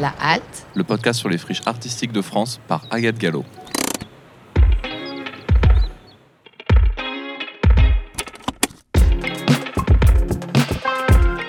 [0.00, 3.44] La Halte, le podcast sur les friches artistiques de France par Agathe Gallo.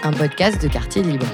[0.04, 1.26] un podcast de quartier libre.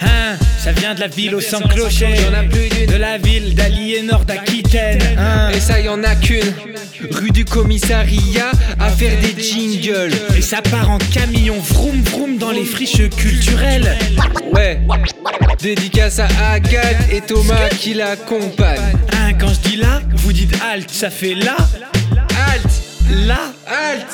[0.00, 2.08] Hein, ça vient de la ville au sang clocher.
[2.16, 2.90] Y'en a plus d'une.
[2.90, 5.00] De la ville d'Aliénor d'Aquitaine.
[5.16, 5.50] Hein.
[5.54, 6.52] Et ça, y en a qu'une.
[7.10, 10.14] Rue du commissariat à faire des jingles.
[10.36, 13.96] Et ça part en camion vroom vroom dans les friches culturelles.
[14.52, 14.80] Ouais.
[15.60, 18.96] Dédicace à Agathe et Thomas qui l'accompagnent.
[19.12, 21.56] Hein, quand je dis là, vous dites halt, ça fait là,
[22.46, 23.38] Halt là.
[23.66, 24.06] Halt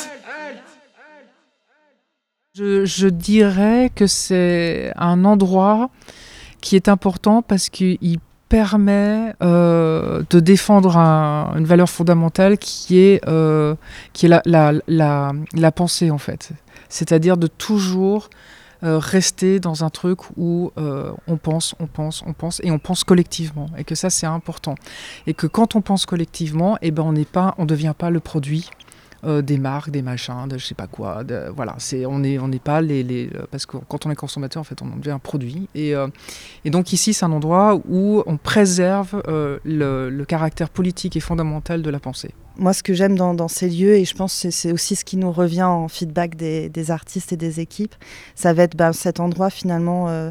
[2.55, 5.91] Je, je dirais que c'est un endroit
[6.61, 8.19] qui est important parce qu'il
[8.53, 13.75] permet euh, de défendre un- une valeur fondamentale qui est, euh,
[14.13, 16.51] qui est la, la, la, la pensée en fait.
[16.91, 18.29] C'est-à-dire de toujours
[18.85, 23.05] euh, rester dans un truc où on pense, on pense, on pense et on pense
[23.05, 24.75] collectivement et que ça c'est important
[25.27, 27.15] et que quand on pense collectivement, eh ben on
[27.59, 28.69] on devient pas le produit
[29.25, 31.23] euh, des marques, des machins, de je sais pas quoi.
[31.55, 34.61] Voilà, c'est on n'est on n'est pas les, euh, parce que quand on est consommateur
[34.61, 36.09] en fait on en devient un produit et euh,
[36.65, 41.91] et donc ici c'est un endroit où on préserve le, caractère politique et fondamental de
[41.91, 42.31] la pensée.
[42.57, 45.17] Moi, ce que j'aime dans, ces lieux, et je pense que c'est- aussi ce qui
[45.17, 47.95] nous revient en feedback des, artistes et des équipes,
[48.35, 50.31] ça va être ben, cet endroit finalement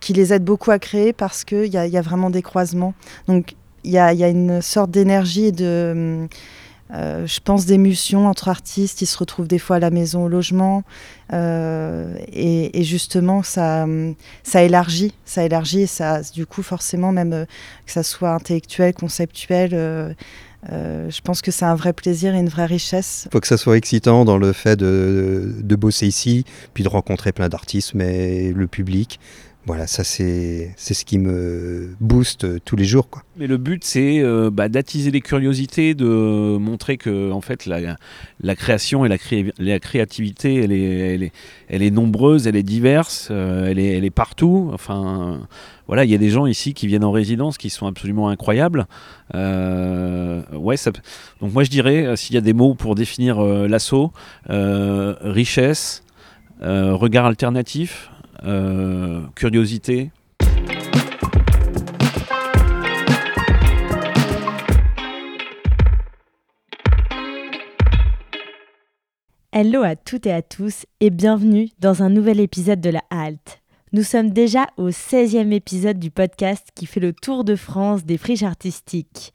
[0.00, 2.94] qui les aide beaucoup à créer parce qu'il y y a vraiment des croisements.
[3.28, 6.28] Donc il y a, une sorte d'énergie et de...
[6.94, 10.28] euh, je pense d'émulsion entre artistes, ils se retrouvent des fois à la maison, au
[10.28, 10.82] logement,
[11.32, 13.86] euh, et, justement ça,
[14.42, 17.44] ça élargit, ça élargit, et ça, du coup forcément même euh,
[17.86, 20.14] que ça soit intellectuel, conceptuel,
[20.70, 23.26] je pense que c'est un vrai plaisir et une vraie richesse.
[23.32, 26.44] faut que ça soit excitant dans le fait de, de bosser ici,
[26.74, 29.18] puis de rencontrer plein d'artistes, mais le public,
[29.64, 33.08] voilà, ça c'est ce qui me booste tous les jours.
[33.36, 37.96] Mais le but, c'est euh, bah, d'attiser les curiosités, de montrer que en fait, la,
[38.40, 41.32] la création et la, cré- la créativité, elle est, elle, est,
[41.68, 44.70] elle est nombreuse, elle est diverse, euh, elle, est, elle est partout.
[44.72, 45.46] Enfin,
[45.86, 48.86] voilà, il y a des gens ici qui viennent en résidence qui sont absolument incroyables.
[49.34, 50.76] Euh, ouais,
[51.40, 54.12] donc moi je dirais, euh, s'il y a des mots pour définir euh, l'assaut,
[54.50, 56.04] euh, richesse,
[56.62, 58.11] euh, regard alternatif, euh,
[59.34, 60.10] curiosité,
[69.54, 73.60] Hello à toutes et à tous et bienvenue dans un nouvel épisode de la Halte.
[73.92, 78.16] Nous sommes déjà au 16e épisode du podcast qui fait le tour de France des
[78.16, 79.34] friches artistiques.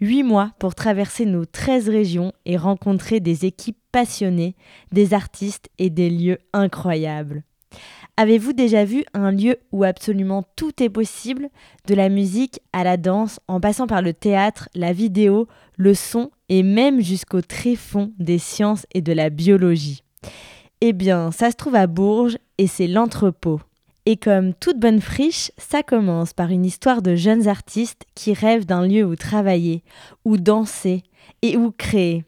[0.00, 4.56] 8 mois pour traverser nos 13 régions et rencontrer des équipes passionnées,
[4.90, 7.44] des artistes et des lieux incroyables.
[8.20, 11.50] Avez-vous déjà vu un lieu où absolument tout est possible,
[11.86, 15.46] de la musique à la danse, en passant par le théâtre, la vidéo,
[15.76, 20.02] le son et même jusqu'au tréfonds des sciences et de la biologie?
[20.80, 23.60] Eh bien, ça se trouve à Bourges et c'est l'entrepôt.
[24.04, 28.66] Et comme toute bonne friche, ça commence par une histoire de jeunes artistes qui rêvent
[28.66, 29.84] d'un lieu où travailler,
[30.24, 31.04] où danser
[31.42, 32.24] et où créer.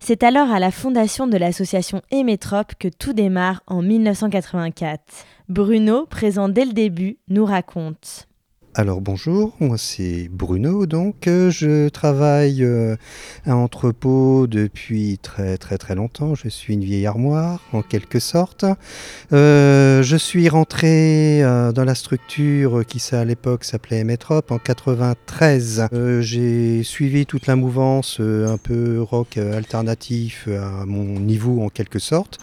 [0.00, 5.02] C'est alors à la fondation de l'association Émétrope que tout démarre en 1984.
[5.48, 8.28] Bruno, présent dès le début, nous raconte.
[8.74, 12.96] Alors bonjour, moi c'est Bruno, donc euh, je travaille euh,
[13.44, 18.64] à entrepôt depuis très très très longtemps, je suis une vieille armoire en quelque sorte.
[19.32, 21.40] Euh, je suis rentré
[21.74, 25.88] dans la structure qui à l'époque s'appelait Métrope en 93.
[25.92, 31.98] Euh, J'ai suivi toute la mouvance un peu rock alternatif à mon niveau en quelque
[31.98, 32.38] sorte.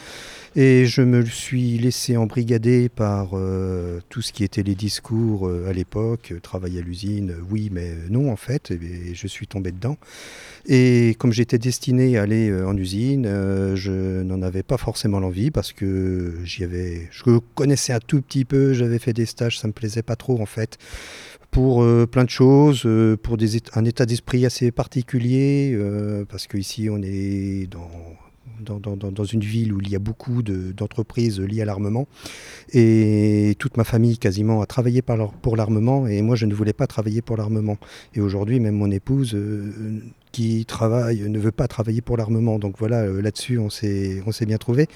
[0.58, 5.68] Et je me suis laissé embrigader par euh, tout ce qui était les discours euh,
[5.70, 9.74] à l'époque, euh, travail à l'usine, oui mais non en fait, et, je suis tombé
[9.74, 9.98] dedans.
[10.66, 13.26] Et comme j'étais destiné à aller en usine,
[13.76, 18.46] je n'en avais pas forcément l'envie parce que j'y avais, je connaissais un tout petit
[18.46, 20.78] peu, j'avais fait des stages, ça me plaisait pas trop en fait
[21.52, 22.88] pour plein de choses,
[23.24, 27.90] pour des, un état d'esprit assez particulier, euh, parce qu'ici on est dans,
[28.60, 32.08] dans, une ville où il y a beaucoup de- d'entreprises liées à l'armement,
[32.74, 35.02] et toute ma famille quasiment a travaillé
[35.42, 37.78] pour l'armement, et moi je ne voulais pas travailler pour l'armement.
[38.14, 40.00] Et aujourd'hui, même mon épouse, euh,
[40.36, 42.60] qui travaille ne veut pas travailler pour l'armement.
[42.60, 44.88] Donc voilà, euh, là-dessus, on s'est, bien trouvé.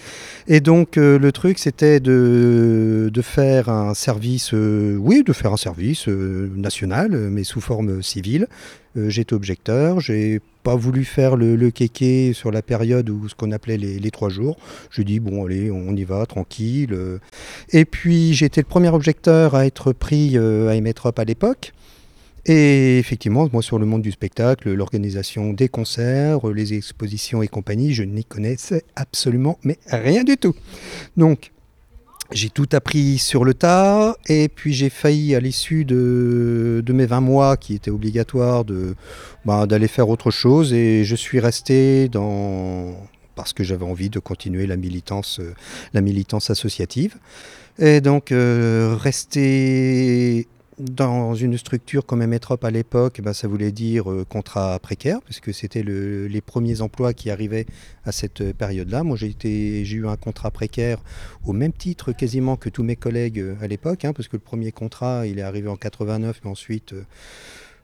[0.49, 5.53] Et donc, euh, le truc, c'était de, de faire un service, euh, oui, de faire
[5.53, 8.47] un service national, mais sous forme civile.
[8.95, 13.53] J'étais objecteur, j'ai pas voulu faire le, le kéké sur la période où ce qu'on
[13.53, 14.57] appelait les, trois jours.
[14.89, 16.97] Je dis, bon, allez, on y va, tranquille.
[17.71, 21.71] Et puis, j'étais le premier objecteur à être pris à Emetrop à l'époque.
[22.51, 27.47] Et effectivement, moi, sur le monde du spectacle, l'organisation des concerts, euh, les expositions et
[27.47, 30.55] compagnie, je n'y connaissais absolument mais rien du tout.
[31.15, 31.51] Donc,
[32.31, 37.21] j'ai tout appris sur le tas, et puis j'ai failli, à l'issue de, mes 20
[37.21, 38.65] mois qui étaient obligatoires,
[39.45, 42.95] bah, d'aller faire autre chose, et je suis resté dans
[43.35, 45.53] parce que j'avais envie de continuer la militance, euh,
[45.93, 47.15] la militance associative.
[47.77, 50.45] Et donc, euh, rester
[50.79, 55.53] dans une structure comme Emetrop à l'époque, ben, ça voulait dire euh, contrat précaire, puisque
[55.53, 57.65] c'était le- les premiers emplois qui arrivaient
[58.05, 59.03] à cette euh, période-là.
[59.03, 60.99] Moi, j'ai j'ai eu un contrat précaire
[61.45, 64.41] au même titre quasiment que tous mes collègues euh, à l'époque, hein, parce que le
[64.41, 66.93] premier contrat, il est arrivé en 89, mais ensuite,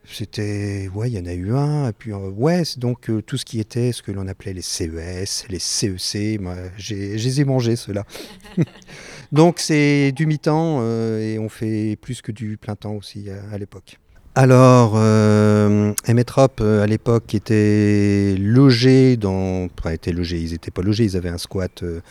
[0.08, 3.60] c'était, ouais, il y en a eu un, et puis, ouais, donc tout ce qui
[3.60, 7.76] était ce que l'on appelait les CES, les CEC, moi, j'ai, je les ai mangés,
[7.76, 8.06] ceux-là.
[9.32, 13.54] donc, c'est du mi-temps, euh, et on fait plus que du plein temps aussi à,
[13.54, 14.00] à l'époque.
[14.38, 19.70] Alors, euh, Emetrop, euh, à l'époque, était logé dans.
[19.80, 22.02] Enfin, était logé, ils n'étaient pas logés, ils avaient un squat euh, euh,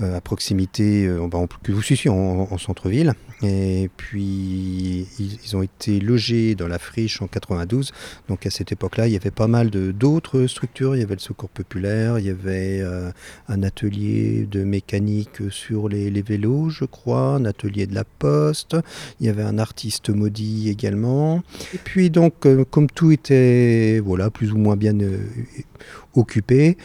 [0.00, 3.14] à proximité, euh, bah, en, en, si, si, en, en centre-ville.
[3.42, 7.92] Et puis, ils, ont été logés dans la friche en 92.
[8.28, 10.96] Donc, à cette époque-là, il y avait pas mal d'autres structures.
[10.96, 13.10] Il y avait le Secours Populaire, il y avait euh,
[13.48, 18.76] un atelier de mécanique sur les, vélos, je crois, un atelier de la Poste.
[19.20, 21.42] Il y avait un artiste maudit également.
[21.74, 25.18] Et puis donc, euh, comme tout était voilà, plus ou moins bien euh,
[26.14, 26.76] occupé,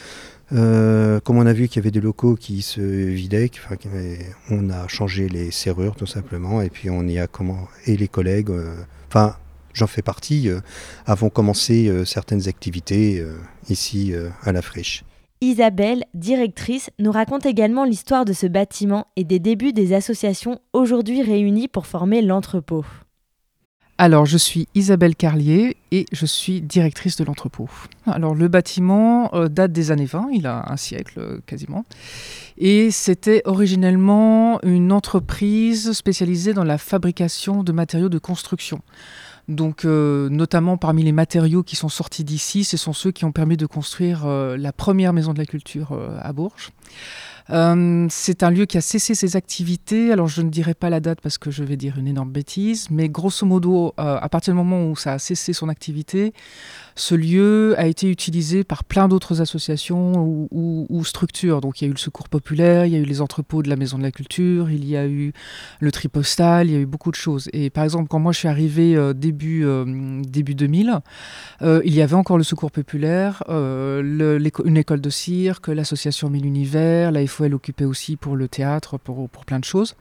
[0.52, 3.52] euh, comme on a vu qu'il y avait des locaux qui se vidaient,
[4.50, 8.08] on a changé les serrures tout simplement, et puis on y a comment et les
[8.08, 8.76] collègues, euh,
[9.08, 9.36] enfin
[9.74, 10.60] j'en fais partie, euh,
[11.06, 13.24] avons commencé euh, certaines activités
[13.70, 14.14] ici
[14.44, 15.04] à la friche.
[15.42, 21.22] Isabelle, directrice, nous raconte également l'histoire de ce bâtiment et des débuts des associations aujourd'hui
[21.22, 22.84] réunies pour former l'entrepôt.
[24.02, 27.70] Alors, je suis Isabelle Carlier et je suis directrice de l'entrepôt.
[28.08, 31.84] Alors, le bâtiment euh, date des années 20, il a un siècle euh, quasiment.
[32.58, 38.80] Et c'était originellement une entreprise spécialisée dans la fabrication de matériaux de construction.
[39.50, 43.32] Donc, euh, notamment parmi les matériaux qui sont sortis d'ici, ce sont ceux qui ont
[43.32, 46.72] permis de construire euh, la première maison de la culture euh, à Bourges.
[48.10, 50.12] C'est un lieu qui a cessé ses activités.
[50.12, 52.92] Alors, je ne dirai pas la date parce que je vais dire une énorme bêtise,
[52.92, 56.32] mais grosso modo, à partir du moment où ça a cessé son activité,
[56.94, 61.60] ce lieu a été utilisé par plein d'autres associations ou, structures.
[61.60, 63.70] Donc, il y a eu le Secours Populaire, il y a eu les entrepôts de
[63.70, 65.34] la Maison de la Culture, il y a eu
[65.80, 67.50] le Tripostal, il y a eu beaucoup de choses.
[67.52, 71.00] Et par exemple, quand moi je suis arrivée euh, début, euh, début 2000,
[71.62, 76.46] euh, il y avait encore le Secours Populaire, euh, une école de cirque, l'association Mille
[76.46, 79.96] Univers, la FOL occupait aussi pour le théâtre, pour plein de choses.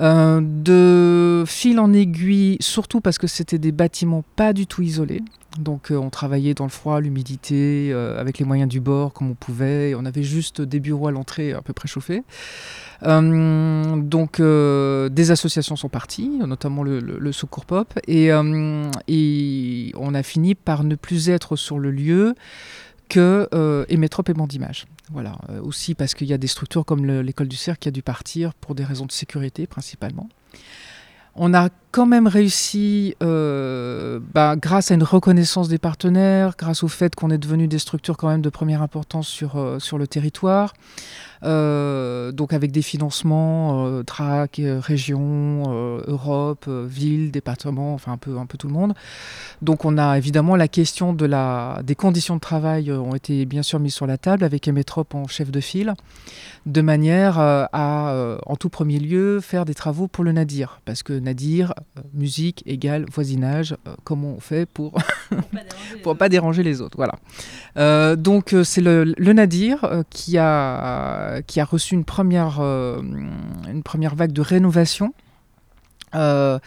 [0.00, 5.22] Euh, de fil en aiguille, surtout parce que c'était des bâtiments pas du tout isolés.
[5.58, 9.30] Donc euh, on travaillait dans le froid, l'humidité, euh, avec les moyens du bord comme
[9.30, 9.94] on pouvait.
[9.94, 12.22] On avait juste des bureaux à l'entrée à peu près chauffés.
[13.02, 18.90] Donc des associations sont parties, notamment le, Secours Pop, et on
[20.14, 22.34] a fini par ne plus être sur le lieu
[23.12, 23.84] que euh,
[24.34, 24.86] Bandimage.
[25.10, 25.36] Voilà.
[25.50, 27.92] Euh, aussi parce qu'il y a des structures comme le- l'école du cercle qui a
[27.92, 30.28] dû partir pour des raisons de sécurité principalement.
[31.34, 36.88] On a quand même réussi, euh, bah, grâce à une reconnaissance des partenaires, grâce au
[36.88, 40.06] fait qu'on est devenu des structures quand même de première importance sur, euh, sur le
[40.06, 40.72] territoire,
[41.44, 48.46] euh, donc avec des financements, TRAC, euh, région, Europe, ville, département, enfin un peu, un
[48.46, 48.94] peu tout le monde.
[49.60, 53.62] Donc on a évidemment la question de la, des conditions de travail ont été bien
[53.62, 55.92] sûr mises sur la table avec Emetrop en chef de file,
[56.64, 60.80] de manière à, en tout premier lieu, faire des travaux pour le Nadir.
[60.86, 61.74] Parce que Nadir,
[62.12, 64.98] musique égale voisinage, euh, comment on fait pour
[66.02, 66.96] pour pas déranger les autres.
[66.96, 67.14] Voilà.
[67.76, 72.58] Euh, donc euh, c'est le, le Nadir euh, qui, a, qui a reçu une première,
[72.60, 73.00] euh,
[73.68, 75.14] une première vague de rénovation
[76.14, 76.58] Euh,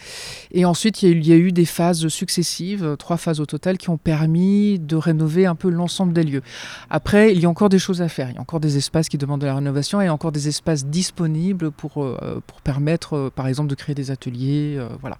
[0.51, 3.89] et ensuite, il y, a eu, des phases successives, euh, trois phases au total, qui
[3.89, 6.41] ont permis de rénover un peu l'ensemble des lieux.
[6.89, 8.29] Après, il y a encore des choses à faire.
[8.29, 10.85] Il y a encore des espaces qui demandent de la rénovation et encore des espaces
[10.85, 14.79] disponibles pour, euh, pour permettre, par exemple, de créer des ateliers.
[15.01, 15.17] Voilà.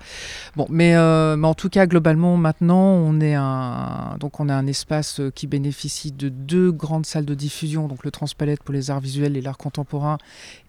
[0.56, 0.94] Bon, mais,
[1.36, 5.48] mais, en tout cas, globalement, maintenant, on est un, donc on a un espace qui
[5.48, 9.42] bénéficie de deux grandes salles de diffusion, donc le Transpalette pour les arts visuels et
[9.42, 10.18] l'art contemporain,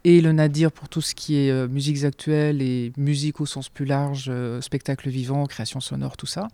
[0.04, 3.84] et le Nadir pour tout ce qui est musiques actuelles et musique au sens plus
[3.84, 6.48] large, euh, spectacle vivant, création sonore, tout ça.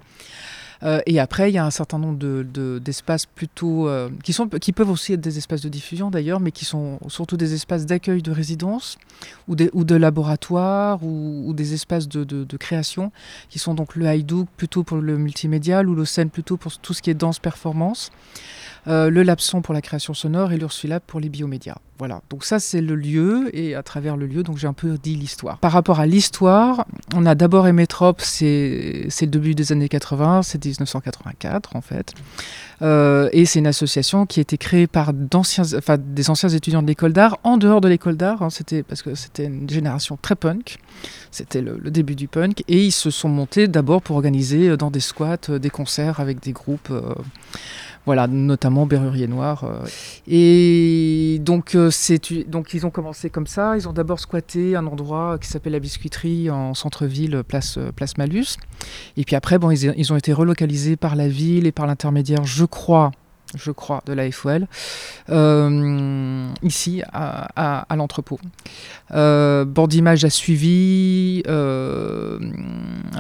[0.83, 2.19] Euh, et après, il y a un certain nombre
[2.81, 6.11] d'espaces de, de, plutôt euh, qui, sont, qui peuvent aussi être des espaces de diffusion
[6.11, 8.99] d'ailleurs, mais qui sont surtout des espaces d'accueil de résidence
[9.49, 13.13] ou, des, ou de laboratoire ou, des espaces de, de, création
[13.49, 16.95] qui sont donc le Haïdouk plutôt pour le multimédial ou le scène plutôt pour tout
[16.95, 18.11] ce qui est danse performance.
[18.89, 21.77] Euh, le Lapson pour la création sonore et l'Ursulab pour les biomédias.
[21.99, 24.99] Voilà, donc ça c'est le lieu et à travers le lieu, donc j'ai un peu
[25.01, 25.59] dit l'histoire.
[25.59, 26.85] Par rapport à l'histoire,
[27.15, 32.13] on a d'abord Emetrop, c'est le début des années 80, c'est 1984 en fait.
[32.81, 36.89] Euh, et c'est une association qui a été créée par enfin, des anciens étudiants de
[36.89, 40.35] l'école d'art en dehors de l'école d'art, hein, c'était parce que c'était une génération très
[40.35, 40.79] punk,
[41.31, 44.99] c'était le, début du punk, et ils se sont montés d'abord pour organiser dans des
[44.99, 46.91] squats des concerts avec des groupes.
[46.91, 47.15] Euh,
[48.05, 49.65] voilà, notamment Berrurier Noir.
[49.65, 49.85] Euh.
[50.27, 51.91] Et donc, euh,
[52.49, 53.77] donc, ils ont commencé comme ça.
[53.77, 58.19] Ils ont d'abord squatté un endroit qui s'appelle la Biscuiterie en centre-ville, place, euh, place
[58.19, 58.57] Malus.
[59.17, 62.45] Et puis après, bon, ils, ils ont été relocalisés par la ville et par l'intermédiaire,
[62.45, 63.13] je crois,
[63.55, 64.67] je crois, de la FOL,
[65.31, 68.39] euh, ici à, l'entrepôt.
[69.13, 72.39] Euh, Bordimage a suivi, euh,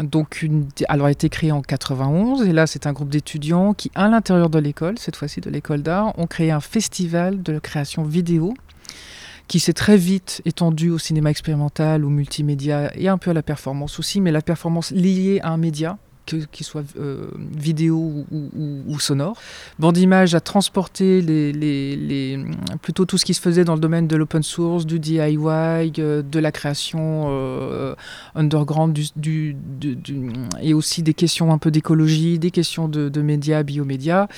[0.02, 0.46] donc
[0.88, 4.58] a été créé en 91 et là c'est un groupe d'étudiants qui, à l'intérieur de
[4.58, 8.54] l'école, cette fois-ci de l'école d'art, ont créé un festival de création vidéo
[9.48, 13.42] qui s'est très vite étendu au cinéma expérimental, au multimédia et un peu à la
[13.42, 19.00] performance aussi, mais la performance liée à un média qu'il qu soit euh, vidéo ou,
[19.00, 19.36] sonore.
[19.78, 21.20] Bandimage a transporté
[22.82, 26.22] plutôt tout ce qui se faisait dans le domaine de l'open source, du DIY, euh,
[26.22, 27.94] de la création euh,
[28.34, 28.96] underground,
[30.62, 34.28] et aussi des questions un peu d'écologie, des questions de, de médias, biomédias,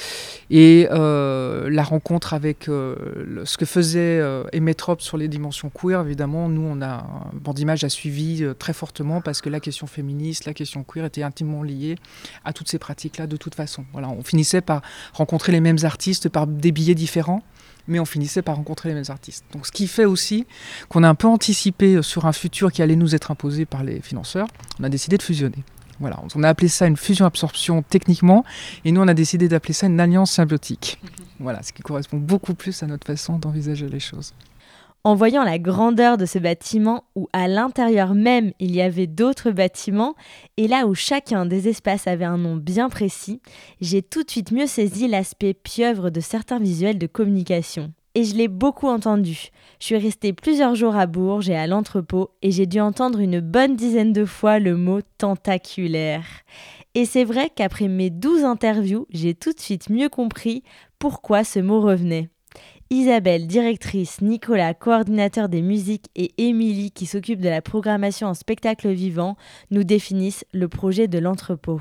[0.51, 4.21] et la rencontre avec ce que faisait
[4.53, 9.41] Emetrop sur les dimensions queer, évidemment, nous, on a, Bandimage a suivi très fortement parce
[9.41, 11.74] que la question féministe, la question queer était intimement liée
[12.45, 13.85] à toutes ces pratiques-là de toute façon.
[13.93, 17.43] Voilà, on finissait par rencontrer les mêmes artistes par des billets différents,
[17.87, 19.45] mais on finissait par rencontrer les mêmes artistes.
[19.53, 20.47] Donc ce qui fait aussi
[20.89, 24.01] qu'on a un peu anticipé sur un futur qui allait nous être imposé par les
[24.01, 24.49] financeurs,
[24.81, 25.65] on a décidé de fusionner.
[26.01, 28.45] Voilà, on a appelé ça une fusion-absorption techniquement,
[28.85, 30.99] et nous on a décidé d'appeler ça une alliance symbiotique.
[31.39, 34.35] Voilà, ce qui correspond beaucoup plus à notre façon d'envisager les choses.
[35.07, 39.51] En voyant la grandeur de ce bâtiment où à l'intérieur même il y avait d'autres
[39.51, 40.15] bâtiments
[40.57, 43.43] et là où chacun des espaces avait un nom bien précis,
[43.83, 47.93] j'ai tout de suite mieux saisi l'aspect pieuvre de certains visuels de communication.
[48.15, 49.51] Et je l'ai beaucoup entendu.
[49.79, 53.41] Je suis restée plusieurs jours à Bourges et à l'entrepôt et j'ai dû entendre une
[53.41, 56.25] bonne dizaine de fois le mot tentaculaire.
[56.95, 60.63] Et c'est vrai qu'après mes douze interviews, j'ai tout de suite mieux compris
[60.99, 62.31] pourquoi ce mot revenait.
[62.91, 68.91] Isabelle, directrice, Nicolas, coordinateur des musiques et Émilie, qui s'occupe de la programmation en spectacle
[68.91, 69.37] vivant,
[69.71, 71.81] nous définissent le projet de l'entrepôt.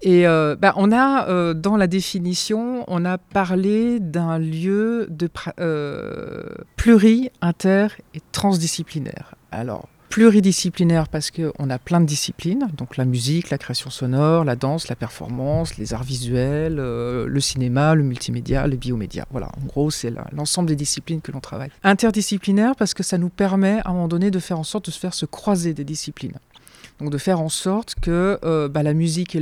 [0.00, 5.28] Et euh, bah, on a, euh, dans la définition, on a parlé d'un lieu de
[5.58, 6.44] euh,
[6.76, 9.34] pluri, inter et transdisciplinaire.
[9.50, 14.56] Alors, pluridisciplinaire parce qu'on a plein de disciplines, donc la musique, la création sonore, la
[14.56, 19.26] danse, la performance, les arts visuels, euh, le cinéma, le multimédia, les biomédias.
[19.30, 21.70] Voilà, en gros, c'est l'ensemble des disciplines que l'on travaille.
[21.84, 24.90] Interdisciplinaire parce que ça nous permet à un moment donné de faire en sorte de
[24.90, 26.38] se faire se croiser des disciplines.
[27.00, 29.40] Donc de faire en sorte que euh, bah, la musique et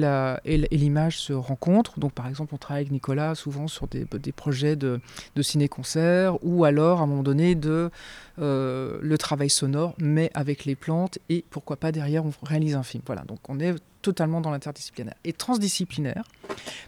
[0.70, 1.98] l'image se rencontrent.
[1.98, 5.00] Donc par exemple, on travaille avec Nicolas souvent sur des, projets de,
[5.40, 7.90] ciné-concert ou alors à un moment donné de
[8.38, 12.82] euh, le travail sonore, mais avec les plantes et pourquoi pas derrière on réalise un
[12.82, 13.02] film.
[13.06, 15.14] Voilà, donc on est totalement dans l'interdisciplinaire.
[15.24, 16.22] Et transdisciplinaire,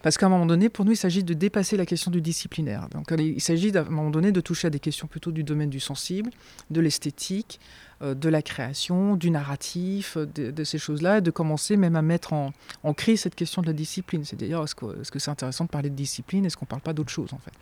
[0.02, 2.88] parce qu'à un moment donné, pour nous, il s'agit de dépasser la question du disciplinaire.
[2.90, 5.70] Donc il s'agit à un moment donné de toucher à des questions plutôt du domaine
[5.70, 6.30] du sensible,
[6.70, 7.58] de l'esthétique,
[8.00, 12.33] de la création, du narratif, de, de ces choses-là, et de commencer même à mettre
[12.33, 12.52] en,
[12.95, 14.25] crise cette question de la discipline.
[14.25, 16.47] C'est d'ailleurs, est-ce que c'est -ce c'est intéressant de parler de discipline?
[16.47, 17.52] Est-ce qu'on ne parle pas d'autre chose en fait?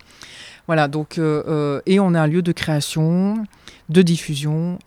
[0.66, 3.44] Voilà, donc, euh, euh, et on a un lieu de création,
[3.88, 4.78] de diffusion,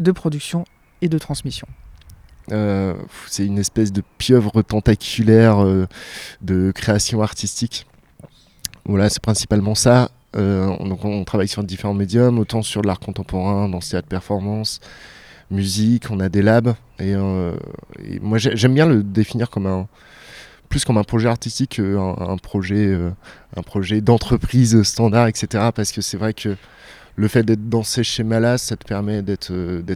[0.00, 0.64] de production
[1.02, 1.68] et de transmission.
[2.52, 2.94] Euh,
[3.26, 5.86] c'est une espèce de pieuvre tentaculaire euh,
[6.40, 7.86] de création artistique.
[8.84, 10.10] Voilà, c'est principalement ça.
[10.36, 14.80] Euh, on, travaille sur différents médiums, autant sur l'art contemporain, dans le théâtre performance,
[15.50, 16.74] musique, on a des labs.
[17.00, 19.88] Et, et moi, j'aime bien le définir comme un,
[20.68, 22.96] plus comme un projet artistique qu'un un projet,
[23.66, 25.70] projet d'entreprise standard, etc.
[25.74, 26.56] Parce que c'est vrai que
[27.16, 29.52] le fait d'être dans ces schémas-là, ça te permet d'être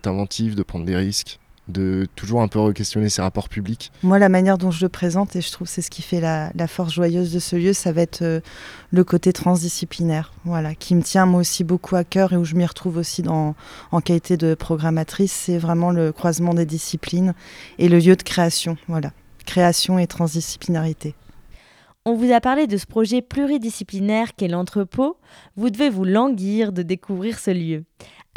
[0.07, 4.29] inventif, de prendre des risques de toujours un peu re-questionner ses rapports publics Moi, la
[4.29, 7.33] manière dont je le présente, et je trouve c'est ce qui fait la, force joyeuse
[7.33, 8.41] de ce lieu, ça va être euh,
[8.91, 12.55] le côté transdisciplinaire, voilà, qui me tient moi aussi beaucoup à cœur et où je
[12.55, 13.55] m'y retrouve aussi dans,
[13.93, 15.33] en qualité de programmatrice.
[15.33, 17.35] C'est vraiment le croisement des disciplines
[17.79, 19.13] et le lieu de création, voilà,
[19.47, 21.15] création et transdisciplinarité.
[22.07, 25.17] On vous a parlé de ce projet pluridisciplinaire qu'est l'entrepôt.
[25.57, 27.85] Vous devez vous languir de découvrir ce lieu.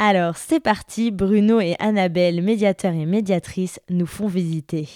[0.00, 4.88] Alors c'est parti, Bruno et Annabelle, médiateurs et médiatrices, nous font visiter.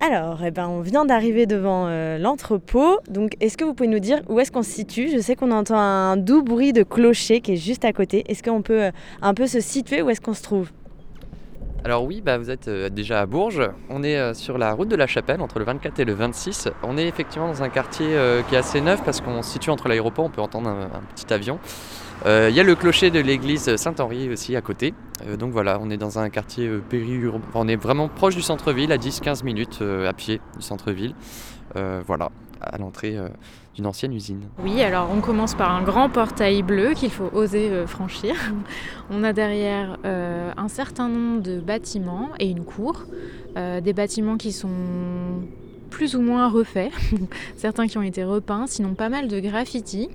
[0.00, 2.98] Alors, eh ben, on vient d'arriver devant euh, l'entrepôt.
[3.08, 5.10] Donc, est-ce que vous pouvez nous dire où est-ce qu'on se situe?
[5.10, 8.24] Je sais qu'on entend un doux bruit de clocher qui est juste à côté.
[8.28, 8.90] Est-ce qu'on peut euh,
[9.22, 10.02] un peu se situer?
[10.02, 10.70] Où est-ce qu'on se trouve?
[11.84, 13.70] Alors oui, bah vous êtes euh, déjà à Bourges.
[13.90, 16.68] On est sur la route de la Chapelle, entre le 24 et le 26.
[16.82, 18.08] On est effectivement dans un quartier
[18.48, 21.32] qui est assez neuf parce qu'on se situe entre l'aéroport, on peut entendre un petit
[21.32, 21.60] avion.
[22.24, 24.92] Il euh, y a le clocher de l'église Saint-Henri aussi à côté.
[25.26, 27.40] Euh, donc voilà, on est dans un quartier euh, périurbain.
[27.54, 31.14] on est vraiment proche du centre-ville, à 10-15 minutes à pied du centre-ville.
[31.74, 33.16] voilà, à l'entrée
[33.74, 34.40] d'une ancienne usine.
[34.64, 38.34] Oui, alors on commence par un grand portail bleu qu'il faut oser franchir.
[39.10, 43.04] on a derrière un certain nombre de bâtiments et une cour.
[43.56, 44.70] des bâtiments qui sont
[45.90, 46.90] plus ou moins refaits,
[47.56, 50.08] certains qui ont été repeints, sinon pas mal de graffitis.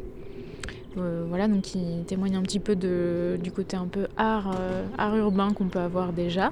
[0.98, 5.16] Euh, voilà, donc qui témoigne un petit peu du côté un peu art, euh, art
[5.16, 6.52] urbain qu'on peut avoir déjà.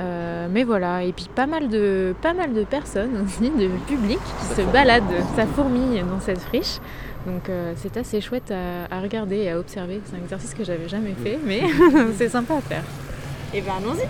[0.00, 4.18] Euh, mais voilà, et puis pas mal de, pas mal de personnes aussi, de public
[4.40, 6.78] qui se baladent, ça fourmille dans cette friche.
[7.26, 10.00] Donc c'est assez chouette à, regarder et à observer.
[10.06, 11.62] C'est un exercice que j'avais jamais fait, mais
[12.16, 12.84] c'est sympa à faire.
[13.52, 14.06] Et bien allons-y.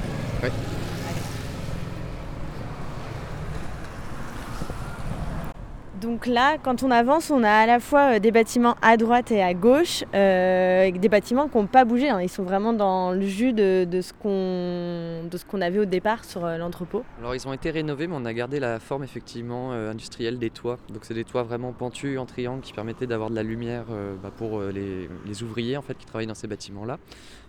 [6.00, 9.32] Donc là, quand on avance, on a à la fois euh, des bâtiments à droite
[9.32, 12.08] et à gauche, euh, des bâtiments qui n'ont pas bougé.
[12.08, 12.20] Hein.
[12.22, 17.04] Ils sont vraiment dans le jus de, ce qu'on avait au départ sur euh, l'entrepôt.
[17.18, 20.78] Alors ils ont été rénovés, mais on a gardé la forme effectivement industrielle des toits.
[20.92, 23.86] Donc c'est des toits vraiment pentus en triangle qui permettaient d'avoir de la lumière
[24.22, 25.08] bah, pour les,
[25.42, 26.98] ouvriers en fait qui travaillent dans ces bâtiments-là.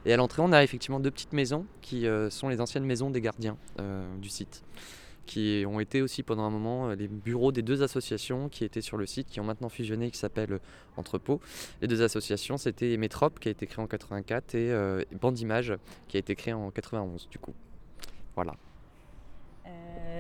[0.06, 3.22] Et à l'entrée, on a effectivement deux petites maisons qui sont les anciennes maisons des
[3.22, 3.58] gardiens
[4.20, 4.64] du site
[5.30, 8.82] qui ont été aussi pendant un moment euh, les bureaux des deux associations qui étaient
[8.82, 10.60] sur le site, qui ont maintenant fusionné, qui s'appellent euh,
[10.98, 11.40] Entrepôt.
[11.84, 15.76] Les deux associations, c'était Métrope, qui a été créé en 84, et euh, Bandimage,
[16.08, 17.54] qui a été créé en 91, du coup.
[18.36, 18.54] Voilà.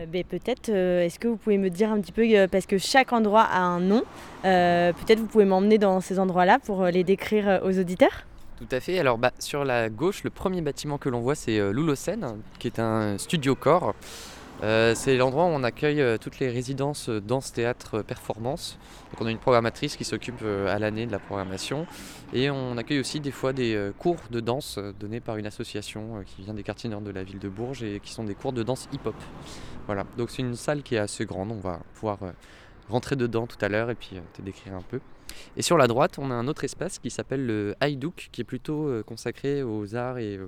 [0.07, 3.41] Ben, peut-être, est-ce que vous pouvez me dire un petit peu, parce que chaque endroit
[3.41, 4.03] a un nom,
[4.43, 8.25] peut-être vous pouvez m'emmener dans ces endroits-là pour les décrire aux auditeurs?
[8.59, 8.97] Tout à fait.
[8.99, 12.79] Alors bah, sur la gauche, le premier bâtiment que l'on voit, c'est Loulocène, qui est
[12.79, 13.93] un studio corps.
[14.61, 18.77] Euh, c'est l'endroit où on accueille euh, toutes les résidences euh, danse, théâtre, performance.
[19.11, 21.87] Donc on a une programmatrice qui s'occupe à l'année de la programmation
[22.33, 26.43] et on accueille aussi des fois des cours de danse donnés par une association qui
[26.43, 28.61] vient des quartiers nord de la ville de Bourges et qui sont des cours de
[28.61, 29.15] danse hip-hop.
[29.87, 32.19] Voilà, donc c'est une salle qui est assez grande, on va pouvoir
[32.87, 34.99] rentrer dedans tout à l'heure et puis te décrire un peu.
[35.57, 38.45] Et sur la droite, on a un autre espace qui s'appelle le Haïdouk, qui est
[38.45, 40.39] plutôt consacré aux arts et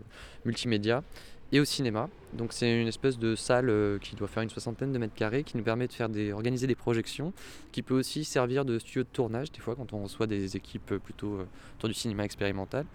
[0.45, 1.03] multimédia
[1.51, 2.09] et au cinéma.
[2.33, 5.43] Donc c'est une espèce de salle euh, qui doit faire une soixantaine de mètres carrés
[5.43, 7.33] qui nous permet de faire des, organiser des projections,
[7.71, 10.95] qui peut aussi servir de studio de tournage des fois quand on reçoit des équipes
[10.97, 11.45] plutôt euh,
[11.77, 12.85] autour du cinéma expérimental.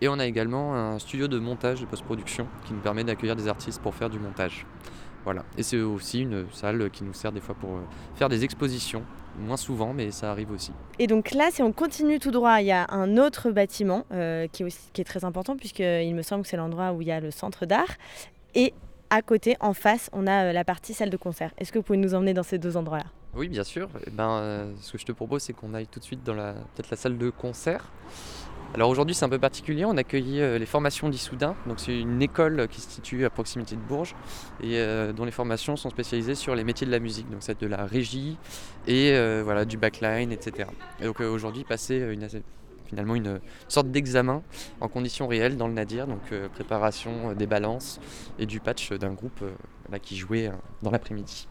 [0.00, 3.46] Et on a également un studio de montage de post-production qui nous permet d'accueillir des
[3.46, 4.66] artistes pour faire du montage.
[5.24, 5.44] Voilà.
[5.56, 7.82] Et c'est aussi une salle qui nous sert des fois pour euh,
[8.16, 9.04] faire des expositions
[9.38, 10.72] moins souvent, mais ça arrive aussi.
[10.98, 14.46] Et donc là, si on continue tout droit, il y a un autre bâtiment euh,
[14.48, 17.08] qui, est aussi, qui est très important, puisqu'il me semble que c'est l'endroit où il
[17.08, 17.96] y a le centre d'art.
[18.54, 18.74] Et
[19.10, 21.52] à côté, en face, on a euh, la partie salle de concert.
[21.58, 23.06] Est-ce que vous pouvez nous emmener dans ces deux endroits-là?
[23.34, 23.88] Oui, bien sûr.
[24.06, 26.34] Eh ben, euh, ce que je te propose, c'est qu'on aille tout de suite dans
[26.34, 27.90] la, peut-être la salle de concert.
[28.72, 32.22] Alors aujourd'hui c'est un peu particulier, on accueilli euh, les formations d'Issoudun, donc c'est une
[32.22, 34.14] école qui se situe à proximité de Bourges
[34.62, 37.60] et euh, dont les formations sont spécialisées sur les métiers de la musique, donc c'est
[37.60, 38.38] de la régie
[38.86, 40.68] et euh, voilà du backline, etc.
[41.00, 42.16] Et donc aujourd'hui passer
[42.86, 44.40] finalement une sorte d'examen
[44.80, 48.00] en conditions réelles dans le Nadir, donc préparation des balances
[48.38, 49.44] et du patch d'un groupe
[49.90, 50.52] là, qui jouait
[50.82, 51.48] dans l'après-midi.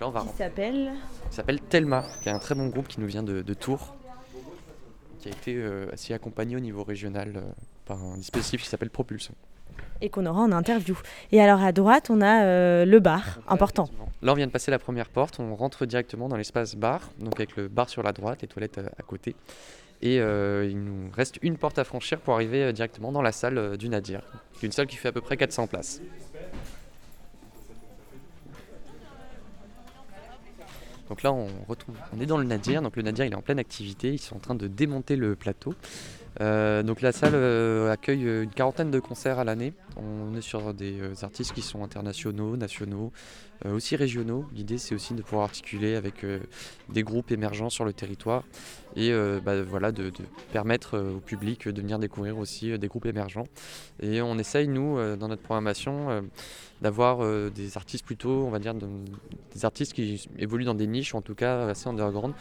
[0.00, 0.92] Là, on va qui s'appelle
[1.30, 3.96] Qui s'appelle Telma, qui est un très bon groupe qui nous vient de Tours
[5.20, 7.40] qui a été euh, assez accompagné au niveau régional euh,
[7.84, 9.34] par un dispositif qui s'appelle Propulsion.
[10.00, 10.98] Et qu'on aura en interview.
[11.30, 13.88] Et alors à droite, on a euh, le bar, important.
[14.22, 17.34] Là, on vient de passer la première porte, on rentre directement dans l'espace bar, donc
[17.34, 19.36] avec le bar sur la droite, les toilettes à, côté.
[20.02, 23.90] Et il nous reste une porte à franchir pour arriver directement dans la salle du
[23.90, 24.22] Nadir,
[24.62, 26.00] une salle qui fait à peu près 400 places.
[31.10, 32.80] Donc là, on, retrouve, on est dans le Nadir.
[32.80, 34.12] Donc le Nadir, il est en pleine activité.
[34.12, 35.74] Ils sont en train de démonter le plateau.
[36.40, 39.72] Euh, donc la salle euh, accueille une quarantaine de concerts à l'année.
[39.96, 43.12] On est sur des euh, artistes qui sont internationaux, nationaux,
[43.66, 44.46] aussi régionaux.
[44.54, 46.24] L'idée c'est aussi de pouvoir articuler avec
[46.88, 48.42] des groupes émergents sur le territoire
[48.96, 49.12] et
[49.44, 50.10] bah, voilà, de,
[50.50, 53.44] permettre au public de venir découvrir aussi des groupes émergents.
[54.00, 56.24] Et on essaye nous dans notre programmation
[56.80, 57.18] d'avoir
[57.50, 61.34] des artistes plutôt, on va dire, des artistes qui évoluent dans des niches, en tout
[61.34, 62.32] cas assez underground.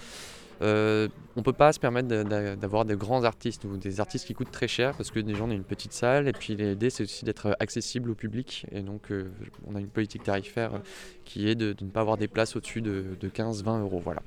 [0.62, 2.08] Euh, on peut pas se permettre
[2.56, 5.52] d'avoir des grands artistes ou des artistes qui coûtent très cher parce que déjà on
[5.52, 9.12] a une petite salle et puis l'idée c'est aussi d'être accessible au public et donc
[9.12, 9.32] euh,
[9.68, 10.82] on a une politique tarifaire
[11.24, 14.02] qui est de, ne pas avoir des places au-dessus de, de 15-20 euros.
[14.04, 14.22] Voilà.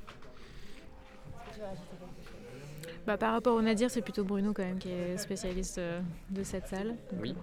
[3.05, 6.41] Bah, par rapport au Nadir, c'est plutôt Bruno quand même qui est spécialiste euh, de
[6.43, 6.95] cette salle.
[7.21, 7.35] Oui.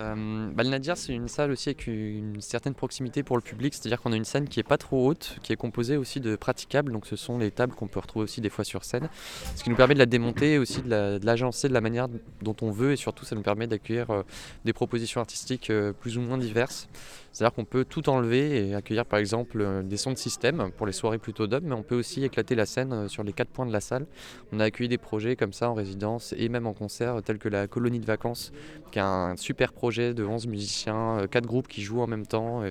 [0.00, 3.74] Euh, bah, le Nadir, c'est une salle aussi avec une certaine proximité pour le public,
[3.74, 6.34] c'est-à-dire qu'on a une scène qui est pas trop haute, qui est composée aussi de
[6.34, 9.10] praticables, donc ce sont les tables qu'on peut retrouver aussi des fois sur scène,
[9.54, 12.08] ce qui nous permet de la démonter et aussi de l'agencer de, la manière
[12.40, 14.22] dont on veut et surtout ça nous permet d'accueillir euh,
[14.64, 15.70] des propositions artistiques
[16.00, 16.88] plus ou moins diverses.
[17.32, 20.92] C'est-à-dire qu'on peut tout enlever et accueillir par exemple des sons de système pour les
[20.92, 23.72] soirées plutôt dub, mais on peut aussi éclater la scène sur les quatre points de
[23.72, 24.06] la salle.
[24.52, 27.48] On a accueilli des projets comme ça en résidence et même en concert, tels que
[27.48, 28.52] la Colonie de Vacances,
[28.90, 32.26] qui est un super projet de 11 musiciens, euh, quatre groupes qui jouent en même
[32.26, 32.62] temps,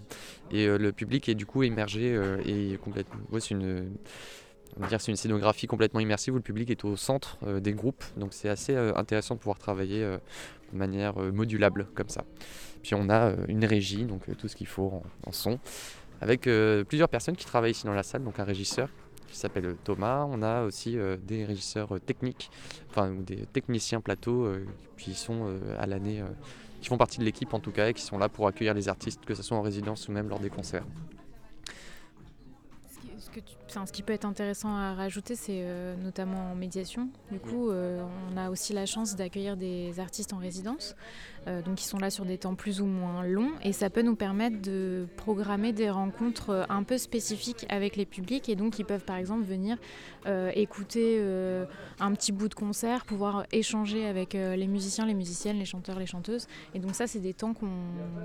[0.52, 3.20] et le public est du coup immergé et complètement.
[3.40, 3.92] c'est une
[4.98, 8.04] c'est une scénographie complètement immersive où le public est au centre des groupes.
[8.18, 12.24] Donc c'est assez intéressant de pouvoir travailler de manière modulable comme ça.
[12.82, 15.60] Puis on a euh, une régie, donc euh, tout ce qu'il faut en, son,
[16.20, 18.90] avec euh, plusieurs personnes qui travaillent ici dans la salle, donc un régisseur
[19.32, 20.26] qui s'appelle Thomas.
[20.30, 22.52] On a aussi des régisseurs techniques,
[22.90, 24.48] enfin des techniciens plateau
[24.98, 26.22] qui sont à l'année,
[26.82, 28.90] qui font partie de l'équipe en tout cas et qui sont là pour accueillir les
[28.90, 30.86] artistes, que ce soit en résidence ou même lors des concerts
[33.86, 37.10] ce qui peut être intéressant à rajouter, c'est euh, notamment en médiation.
[37.32, 40.96] Du coup, euh, on a aussi la chance d'accueillir des artistes en résidence,
[41.48, 44.02] euh, donc qui sont là sur des temps plus ou moins longs, et ça peut
[44.02, 48.86] nous permettre de programmer des rencontres un peu spécifiques avec les publics, et donc ils
[48.86, 49.78] peuvent par exemple venir
[50.54, 51.20] écouter
[52.00, 56.06] un petit bout de concert, pouvoir échanger avec les musiciens, les musiciennes, les chanteurs, les
[56.06, 56.48] chanteuses.
[56.76, 57.72] Et donc ça, c'est des temps qu'on,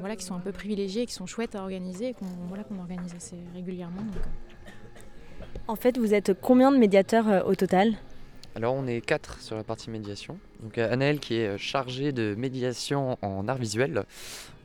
[0.00, 2.78] voilà, qui sont un peu privilégiés, qui sont chouettes à organiser, et qu'on voilà, qu'on
[2.78, 4.02] organise assez régulièrement.
[5.68, 7.94] En fait, vous êtes combien de médiateurs euh, au total?
[8.56, 10.38] Alors on est quatre sur la partie médiation.
[10.60, 14.04] Donc euh, Annelle qui est euh, chargée de médiation en art visuel.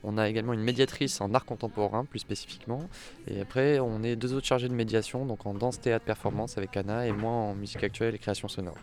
[0.06, 2.84] On a également une médiatrice en art contemporain plus spécifiquement.
[3.28, 6.78] Et après on est deux autres chargés de médiation, donc en danse, théâtre, performance avec
[6.78, 8.78] Anna et moi en musique actuelle et création sonore.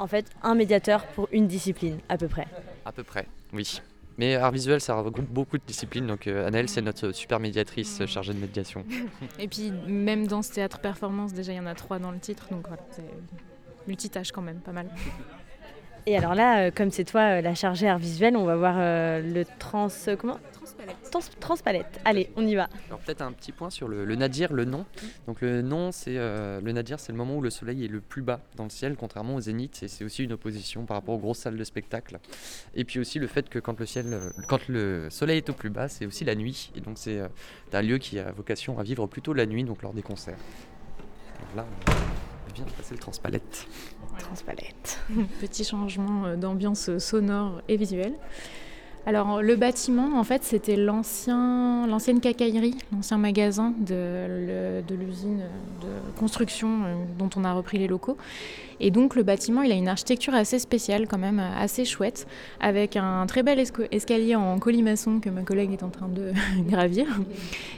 [0.00, 2.48] En fait un médiateur pour une discipline à peu près.
[2.84, 3.80] À peu près, oui.
[4.18, 6.06] Mais art visuel, ça regroupe beaucoup de disciplines.
[6.06, 8.84] Donc, euh, Annelle, c'est notre super médiatrice euh, chargée de médiation.
[9.38, 12.18] Et puis, même dans ce théâtre performance, déjà, il y en a trois dans le
[12.18, 12.46] titre.
[12.50, 13.04] Donc, voilà, c'est
[13.86, 14.88] multitâche quand même, pas mal.
[16.06, 19.44] Et alors là, euh, comme c'est toi la chargée art visuel, on va voir le
[19.58, 19.88] trans.
[20.18, 20.38] Comment?
[20.62, 21.40] Transpalette.
[21.40, 22.00] transpalette.
[22.04, 22.68] Allez, on y va.
[22.86, 24.86] Alors peut-être un petit point sur le, nadir, le nom.
[25.26, 28.22] Donc le nom, c'est le nadir, c'est le moment où le soleil est le plus
[28.22, 29.82] bas dans le ciel, contrairement au zénith.
[29.82, 32.18] Et c'est aussi une opposition par rapport aux grosses salles de spectacle.
[32.74, 35.70] Et puis aussi le fait que quand le ciel, quand le soleil est au plus
[35.70, 36.70] bas, c'est aussi la nuit.
[36.76, 37.20] Et donc c'est
[37.72, 40.38] un lieu qui a vocation à vivre plutôt la nuit, donc lors des concerts.
[41.40, 41.66] Donc là,
[42.48, 43.66] on vient de passer le transpalette.
[44.18, 45.00] Transpalette.
[45.40, 48.14] Petit changement d'ambiance sonore et visuelle.
[49.04, 55.40] Alors le bâtiment, en fait, c'était l'ancien, l'ancienne cacaillerie, l'ancien magasin de, l'usine
[55.80, 58.16] de construction euh, dont on a repris les locaux.
[58.78, 62.26] Et donc le bâtiment, il a une architecture assez spéciale quand même, assez chouette,
[62.60, 66.32] avec un très bel escalier en colimaçon que ma collègue est en train de
[66.68, 67.06] gravir.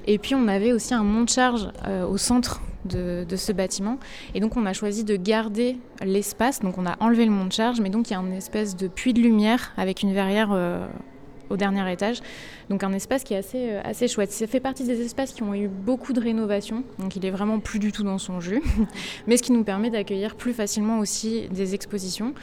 [0.06, 3.98] Et puis on avait aussi un monte-charge euh, au centre de, ce bâtiment.
[4.34, 7.88] Et donc on a choisi de garder l'espace, donc on a enlevé le monte-charge, mais
[7.88, 10.50] donc il y a une espèce de puits de lumière avec une verrière...
[10.52, 10.86] Euh,
[11.54, 12.20] au dernier étage.
[12.68, 14.32] Donc un espace qui est assez, euh, assez chouette.
[14.32, 17.60] Ça fait partie des espaces qui ont eu beaucoup de rénovation, donc il est vraiment
[17.60, 18.62] plus du tout dans son jus,
[19.26, 22.34] mais ce qui nous permet d'accueillir plus facilement aussi des expositions.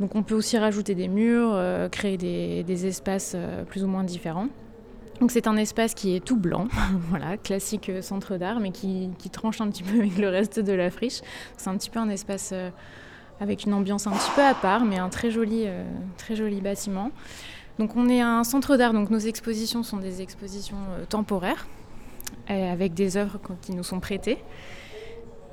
[0.00, 4.04] Donc on peut aussi rajouter des murs, euh, créer des, espaces euh, plus ou moins
[4.04, 4.48] différents.
[5.20, 6.66] Donc c'est un espace qui est tout blanc,
[7.10, 10.90] voilà, classique centre d'art, mais qui, tranche un petit peu avec le reste de la
[10.90, 11.20] friche.
[11.56, 12.52] C'est un petit peu un espace
[13.40, 15.66] avec une ambiance un petit peu à part, mais un très joli,
[16.18, 17.12] très joli bâtiment.
[17.78, 21.66] Donc on est un centre d'art, donc nos expositions sont des expositions euh, temporaires,
[22.48, 24.38] avec des œuvres qui nous sont prêtées.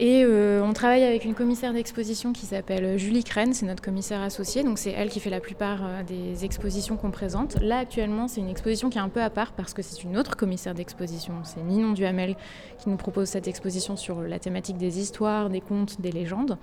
[0.04, 4.20] Et euh, on travaille avec une commissaire d'exposition qui s'appelle Julie Crène, c'est notre commissaire
[4.22, 7.62] associée, donc c'est elle qui fait la plupart euh, des expositions qu'on présente.
[7.62, 10.18] Là actuellement c'est une exposition qui est un peu à part parce que c'est une
[10.18, 12.36] autre commissaire d'exposition, c'est Ninon Duhamel
[12.80, 16.58] qui nous propose cette exposition sur la thématique des histoires, des contes, des légendes.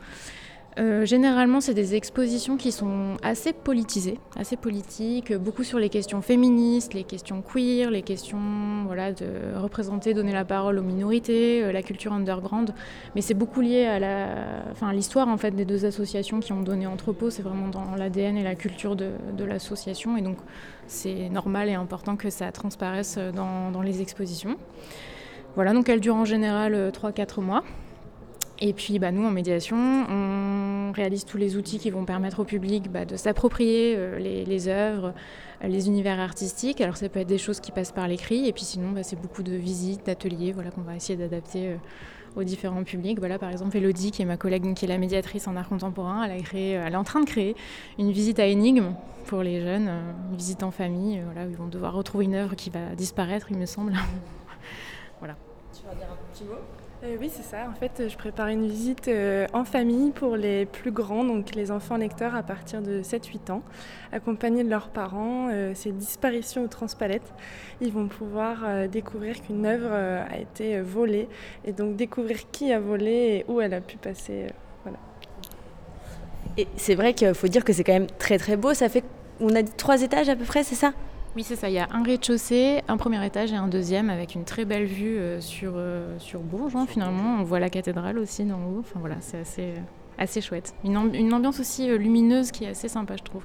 [0.79, 6.23] Euh, généralement, c'est des expositions qui sont assez politisées, assez politiques, beaucoup sur les questions
[6.23, 8.39] féministes, les questions queer, les questions
[8.87, 9.27] voilà, de
[9.57, 12.73] représenter, donner la parole aux minorités, euh, la culture underground.
[13.17, 17.31] Mais c'est beaucoup lié à l'histoire en fait des deux associations qui ont donné Entrepôt.
[17.31, 19.11] C'est vraiment dans l'ADN et la culture de,
[19.45, 20.37] l'association, et donc
[20.87, 24.57] c'est normal et important que ça transparaisse dans, dans les expositions.
[25.55, 27.65] Voilà, donc elles durent en général 3-4 mois.
[28.61, 32.45] Et puis bah, nous, en médiation, on réalise tous les outils qui vont permettre au
[32.45, 35.15] public bah, de s'approprier euh, les, œuvres,
[35.63, 36.81] euh, les univers artistiques.
[36.81, 39.21] Alors ça peut être des choses qui passent par l'écrit, et puis sinon bah, c'est
[39.21, 41.77] beaucoup de visites, d'ateliers voilà, qu'on va essayer d'adapter euh,
[42.35, 43.21] aux différents publics.
[43.21, 46.25] Voilà, par exemple, Elodie, qui est ma collègue, qui est la médiatrice en art contemporain,
[46.25, 47.55] elle, a créé, elle est en train de créer
[47.97, 48.95] une visite à énigme
[49.27, 49.89] pour les jeunes,
[50.31, 53.49] une visite en famille, voilà, où ils vont devoir retrouver une œuvre qui va disparaître,
[53.51, 53.93] il me semble.
[55.21, 55.37] voilà.
[55.73, 56.57] Tu vas dire un petit mot?
[57.05, 57.69] Euh, oui, c'est ça.
[57.71, 61.71] En fait, je prépare une visite euh, en famille pour les plus grands, donc les
[61.71, 63.63] enfants lecteurs à partir de 7-8 ans,
[64.13, 65.49] accompagnés de leurs parents.
[65.51, 67.33] Euh, c'est Disparition au Transpalette.
[67.81, 71.29] Ils vont pouvoir euh, découvrir qu'une œuvre a été volée
[71.65, 74.47] et donc découvrir qui a volé et où elle a pu passer.
[74.83, 74.99] voilà.
[76.57, 78.75] Et c'est vrai qu'il faut dire que c'est quand même très très beau.
[78.75, 79.05] Ça fait,
[79.41, 80.93] on a dit trois étages à peu près, c'est ça?
[81.39, 81.69] Oui, c'est ça.
[81.69, 84.87] Il y a un rez-de-chaussée, un premier étage et un deuxième avec une très belle
[84.87, 86.75] vue euh, sur, euh, sur Bourges.
[86.75, 88.81] Hein, finalement, on voit la cathédrale aussi d'en haut.
[88.81, 89.75] Enfin voilà, c'est assez,
[90.19, 90.75] assez chouette.
[90.83, 93.45] Une, amb une, ambiance aussi euh, lumineuse qui est assez sympa, je trouve.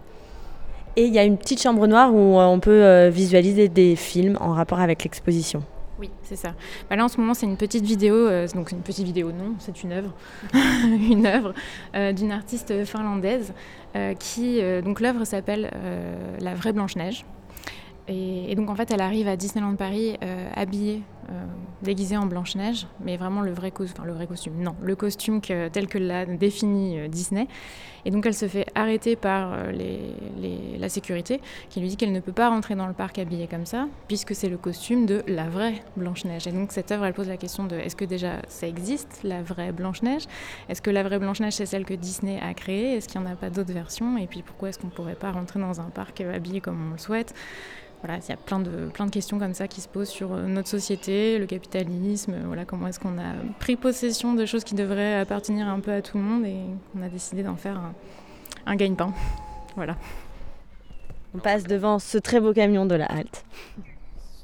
[0.96, 4.54] Et il y a une petite chambre noire où on peut visualiser des films en
[4.54, 5.62] rapport avec l'exposition.
[6.00, 6.54] Oui, c'est ça.
[6.90, 9.54] Bah là, en ce moment, c'est une petite vidéo, euh, donc une petite vidéo, non,
[9.60, 10.14] c'est une œuvre,
[10.54, 11.54] une œuvre
[11.96, 13.54] euh, d'une artiste finlandaise
[13.96, 15.72] euh, qui, donc l'œuvre s'appelle
[16.40, 17.26] La vraie Blanche Neige.
[18.08, 20.18] Et, donc en fait, elle arrive à Disneyland Paris
[20.56, 21.02] habillée,
[21.82, 25.40] déguisée en Blanche Neige, mais vraiment le vrai, enfin, le vrai costume, non, le costume
[25.42, 27.48] tel que l'a défini Disney.
[28.06, 29.56] Et donc elle se fait arrêter par
[30.78, 31.40] la sécurité
[31.70, 34.36] qui lui dit qu'elle ne peut pas rentrer dans le parc habillée comme ça, puisque
[34.36, 36.46] c'est le costume de la vraie Blanche-Neige.
[36.48, 39.42] Et donc cette œuvre, elle pose la question de est-ce que déjà ça existe, la
[39.42, 40.24] vraie Blanche-Neige?
[40.68, 42.98] Est-ce que la vraie Blanche-Neige, c'est celle que Disney a créée?
[42.98, 44.18] Est-ce qu'il n'y en a pas d'autres versions?
[44.18, 46.92] Et puis pourquoi est-ce qu'on ne pourrait pas rentrer dans un parc habillé comme on
[46.92, 47.34] le souhaite?
[48.04, 50.30] Voilà, il y a plein de, plein de questions comme ça qui se posent sur
[50.36, 55.16] notre société, le capitalisme, voilà, comment est-ce qu'on a pris possession de choses qui devraient
[55.20, 56.60] appartenir un peu à tout le monde et
[56.98, 57.94] on a décidé d'en faire un,
[58.66, 59.14] un gagne-pain.
[59.76, 59.96] Voilà.
[61.34, 63.44] On passe devant ce très beau camion de la halte.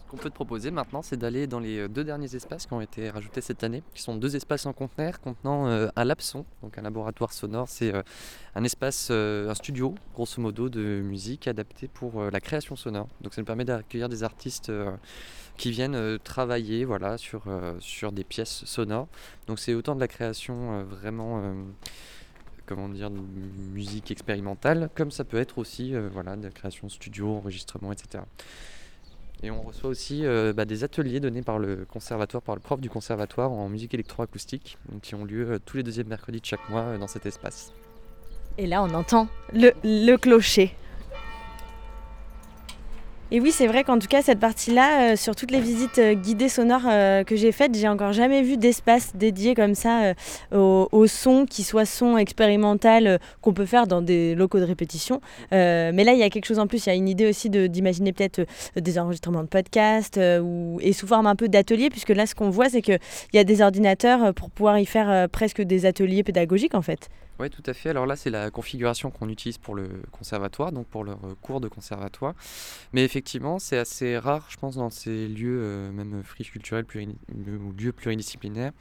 [0.10, 3.10] Qu'on peut te proposer maintenant, c'est d'aller dans les deux derniers espaces qui ont été
[3.10, 6.82] rajoutés cette année, qui sont deux espaces en conteneur contenant euh, un lapson, donc un
[6.82, 7.70] laboratoire sonore.
[7.70, 8.02] C'est euh,
[8.56, 13.08] un espace, euh, un studio, grosso modo, de musique adapté pour la création sonore.
[13.22, 14.72] Donc ça nous permet d'accueillir des artistes
[15.58, 17.44] qui viennent travailler voilà, sur,
[17.80, 19.08] sur des pièces sonores.
[19.48, 21.56] Donc c'est autant de la création vraiment
[22.70, 27.36] comment dire, musique expérimentale, comme ça peut être aussi euh, voilà, de la création studio,
[27.36, 28.24] enregistrement, etc.
[29.42, 32.82] Et on reçoit aussi euh, bah, des ateliers donnés par le conservatoire, par le prof
[32.82, 36.70] du conservatoire en musique électroacoustique, qui ont lieu euh, tous les deuxièmes mercredis de chaque
[36.70, 37.72] mois euh, dans cet espace.
[38.58, 40.76] Et là, on entend le, le clocher.
[43.32, 46.16] Et oui, c'est vrai qu'en tout cas, cette partie-là, euh, sur toutes les visites euh,
[46.16, 50.16] guidées sonores euh, que j'ai faites, j'ai encore jamais vu d'espace dédié comme ça
[50.52, 55.22] au, son, qui soit son expérimental qu'on peut faire dans des locaux de répétition.
[55.52, 56.86] Mais là, il y a quelque chose en plus.
[56.86, 61.08] Il y a une idée aussi d'imaginer peut-être des enregistrements de podcasts ou, et sous
[61.08, 63.00] forme un peu d'atelier, puisque là, ce qu'on voit, c'est qu'il
[63.34, 67.10] y a des ordinateurs pour pouvoir y faire presque des ateliers pédagogiques en fait.
[67.40, 67.90] Oui, tout à fait.
[67.90, 71.70] Alors là, c'est la configuration qu'on utilise pour le conservatoire, donc pour leur cours de
[71.70, 72.34] conservatoire.
[72.92, 76.86] Mais effectivement, c'est assez rare, je pense, dans ces lieux, euh, même friches culturelles
[77.34, 78.74] ou lieux pluridisciplinaires,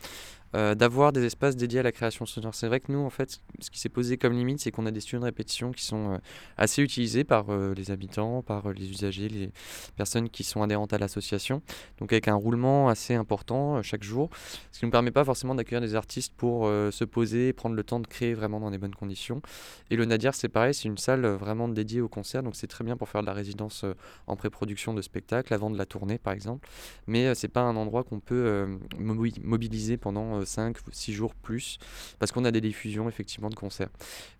[0.55, 2.55] euh, d'avoir des espaces dédiés à la création sonore.
[2.55, 4.91] C'est vrai que nous, en fait, ce qui s'est posé comme limite, c'est qu'on a
[4.91, 6.19] des studios de répétition qui sont euh,
[6.57, 9.51] assez utilisés par euh, les habitants, par les usagers, les
[9.97, 11.61] personnes qui sont adhérentes à l'association,
[11.99, 14.31] donc avec un roulement assez important chaque jour,
[14.73, 17.85] ce qui ne nous permet pas forcément d'accueillir des artistes pour se poser, prendre le
[17.85, 19.43] temps de créer vraiment dans des bonnes conditions.
[19.91, 22.85] Et le Nadir, c'est pareil, c'est une salle vraiment dédiée au concert, donc c'est très
[22.85, 23.85] bien pour faire de la résidence
[24.27, 26.69] en pré-production de spectacle, avant de la tournée par exemple,
[27.07, 28.67] mais c'est pas un endroit qu'on peut
[28.99, 31.79] mobiliser pendant 5, 6 jours plus,
[32.19, 33.91] parce qu'on a des diffusions effectivement de concerts.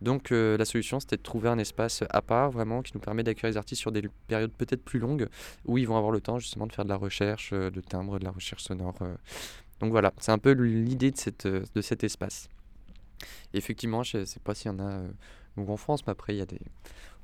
[0.01, 3.23] Donc euh, la solution c'était de trouver un espace à part vraiment qui nous permet
[3.23, 5.29] d'accueillir les artistes sur des périodes peut-être plus longues,
[5.67, 8.19] où ils vont avoir le temps justement de faire de la recherche, euh, de timbre,
[8.19, 8.95] de la recherche sonore.
[9.03, 9.15] Euh,
[9.81, 12.49] Donc voilà, c'est un peu l'idée de, cette, de cet espace.
[13.55, 15.03] effectivement, je ne sais pas s'il y en a
[15.67, 16.61] en France, mais après, il y a des...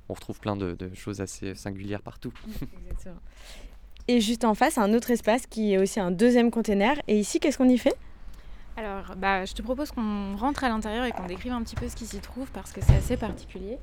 [0.08, 2.32] on retrouve plein de, choses assez singulières partout.
[4.08, 7.00] Et juste en face, un autre espace qui est aussi un deuxième container.
[7.08, 7.94] Et ici, qu'est-ce qu'on y fait?
[8.76, 11.88] Alors, bah, je te propose qu'on rentre à l'intérieur et qu'on décrive un petit peu
[11.88, 13.78] ce qui s'y trouve parce que c'est assez particulier.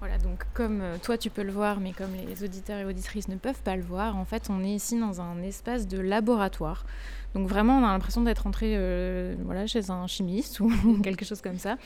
[0.00, 3.26] Voilà, donc comme euh, toi tu peux le voir, mais comme les auditeurs et auditrices
[3.26, 6.86] ne peuvent pas le voir, en fait on est ici dans un espace de laboratoire.
[7.34, 10.70] Donc vraiment on a l'impression d'être entré euh, voilà, chez un chimiste ou
[11.02, 11.78] quelque chose comme ça,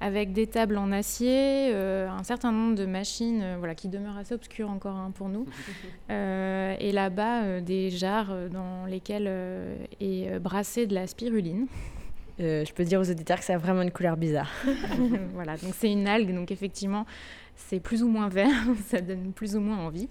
[0.00, 4.34] avec des tables en acier, euh, un certain nombre de machines voilà, qui demeurent assez
[4.34, 5.46] obscures encore hein, pour nous,
[6.08, 9.30] et là-bas des jarres dans lesquelles
[10.00, 11.66] est brassée de la spiruline.
[12.38, 14.50] je peux dire aux auditeurs que ça a vraiment une couleur bizarre.
[15.34, 17.04] voilà, donc c'est une algue, donc effectivement,
[17.58, 20.08] c'est plus ou moins vert, ça donne plus ou moins envie.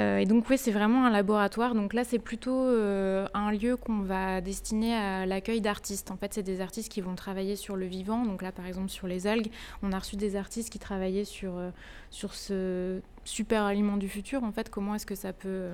[0.00, 1.74] Euh, et donc oui, c'est vraiment un laboratoire.
[1.74, 6.10] Donc là, c'est plutôt euh, un lieu qu'on va destiner à l'accueil d'artistes.
[6.10, 8.24] En fait, c'est des artistes qui vont travailler sur le vivant.
[8.24, 9.50] Donc là, par exemple, sur les algues,
[9.82, 11.70] on a reçu des artistes qui travaillaient sur, euh,
[12.10, 14.42] sur ce super aliment du futur.
[14.42, 15.68] En fait, comment est-ce que ça peut,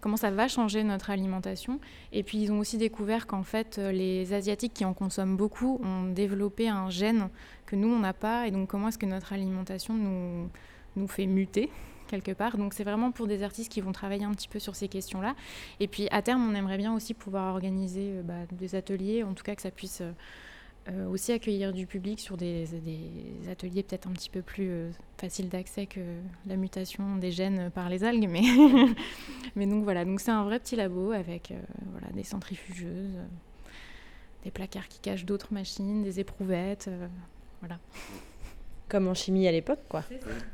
[0.00, 1.80] comment ça va changer notre alimentation?
[2.12, 6.04] Et puis, ils ont aussi découvert qu'en fait, les Asiatiques qui en consomment beaucoup ont
[6.04, 7.30] développé un gène
[7.66, 8.46] que nous, on n'a pas.
[8.46, 10.48] Et donc, comment est-ce que notre alimentation nous,
[10.94, 11.70] nous fait muter?
[12.12, 12.58] Quelque part.
[12.58, 15.34] Donc c'est vraiment pour des artistes qui vont travailler un petit peu sur ces questions-là.
[15.80, 19.32] Et puis à terme, on aimerait bien aussi pouvoir organiser euh, bah, des ateliers, en
[19.32, 20.12] tout cas que ça puisse euh,
[20.90, 22.66] euh, aussi accueillir du public sur des,
[23.50, 24.70] ateliers peut-être un petit peu plus
[25.16, 26.00] faciles d'accès que
[26.46, 28.28] la mutation des gènes par les algues.
[28.28, 28.42] Mais,
[29.56, 31.54] mais donc voilà, donc c'est un vrai petit labo avec
[31.92, 33.16] voilà, des centrifugeuses,
[34.44, 36.90] des placards qui cachent d'autres machines, des éprouvettes.
[37.60, 37.78] voilà
[38.92, 40.04] comme en chimie à l'époque, quoi.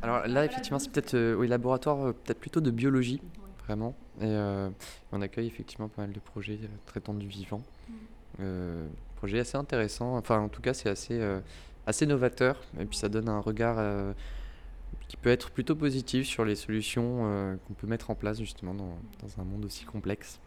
[0.00, 3.20] Alors là, effectivement, c'est peut-être euh, oui, laboratoire, euh, peut-être plutôt de biologie,
[3.64, 3.96] vraiment.
[4.20, 4.70] Et euh,
[5.10, 7.60] on accueille effectivement pas mal de projets traitant du vivant.
[8.38, 8.44] Mm.
[9.16, 10.16] projet assez intéressant.
[10.16, 11.20] Enfin, en tout cas, c'est assez,
[11.84, 12.62] assez novateur.
[12.78, 14.14] Et puis, ça donne un regard
[15.08, 18.98] qui peut être plutôt positif sur les solutions qu'on peut mettre en place justement dans,
[19.20, 20.38] dans un monde aussi complexe.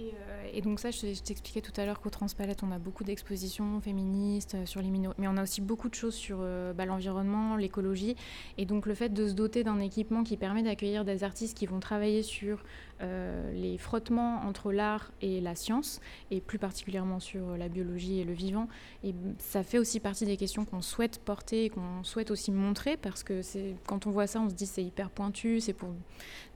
[0.00, 3.80] Euh, et, donc ça, je, t'expliquais tout à l'heure qu'au Transpalette, on a beaucoup d'expositions
[3.80, 7.56] féministes euh, sur les mais on a aussi beaucoup de choses sur euh, bah, l'environnement,
[7.56, 8.16] l'écologie.
[8.58, 11.66] Et donc le fait de se doter d'un équipement qui permet d'accueillir des artistes qui
[11.66, 12.62] vont travailler sur
[12.98, 18.32] les frottements entre l'art et la science, et plus particulièrement sur la biologie et le
[18.32, 18.68] vivant,
[19.04, 22.96] et ça fait aussi partie des questions qu'on souhaite porter et qu'on souhaite aussi montrer,
[22.96, 23.42] parce que
[23.86, 25.90] quand on voit ça, on se dit c'est hyper pointu, c'est pour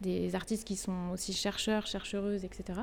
[0.01, 2.81] des artistes qui sont aussi chercheurs, chercheuses, etc.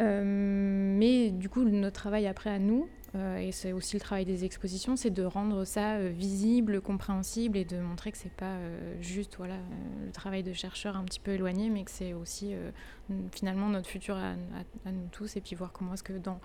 [0.00, 4.24] Euh, mais du coup, notre travail après à nous, euh, et c'est aussi le travail
[4.24, 8.56] des expositions, c'est de rendre ça euh, visible, compréhensible et de montrer que c'est pas
[9.00, 9.56] juste voilà,
[10.04, 12.54] le travail de chercheur un petit peu éloigné, mais que c'est aussi
[13.32, 14.34] finalement notre futur à,
[14.86, 16.40] nous tous et puis voir comment est-ce que dans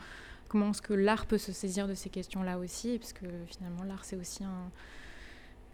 [0.47, 4.05] comment est-ce que l'art peut se saisir de ces questions-là aussi, parce que finalement l'art
[4.05, 4.71] c'est aussi un,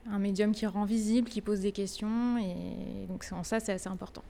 [0.10, 3.90] un médium qui rend visible, qui pose des questions, et donc en ça c'est assez
[3.90, 4.24] important.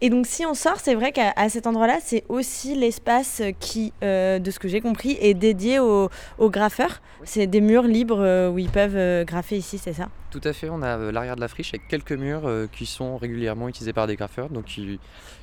[0.00, 4.40] Et donc si on sort, c'est vrai qu'à cet endroit-là, c'est aussi l'espace qui, euh,
[4.40, 7.00] de ce que j'ai compris, est dédié aux, graffeurs.
[7.24, 10.08] C'est des murs libres euh, où ils peuvent euh, graffer ici, c'est ça?
[10.32, 13.68] Tout à fait, on a l'arrière de la friche avec quelques murs qui sont régulièrement
[13.68, 14.48] utilisés par des graffeurs.
[14.48, 14.98] Donc ils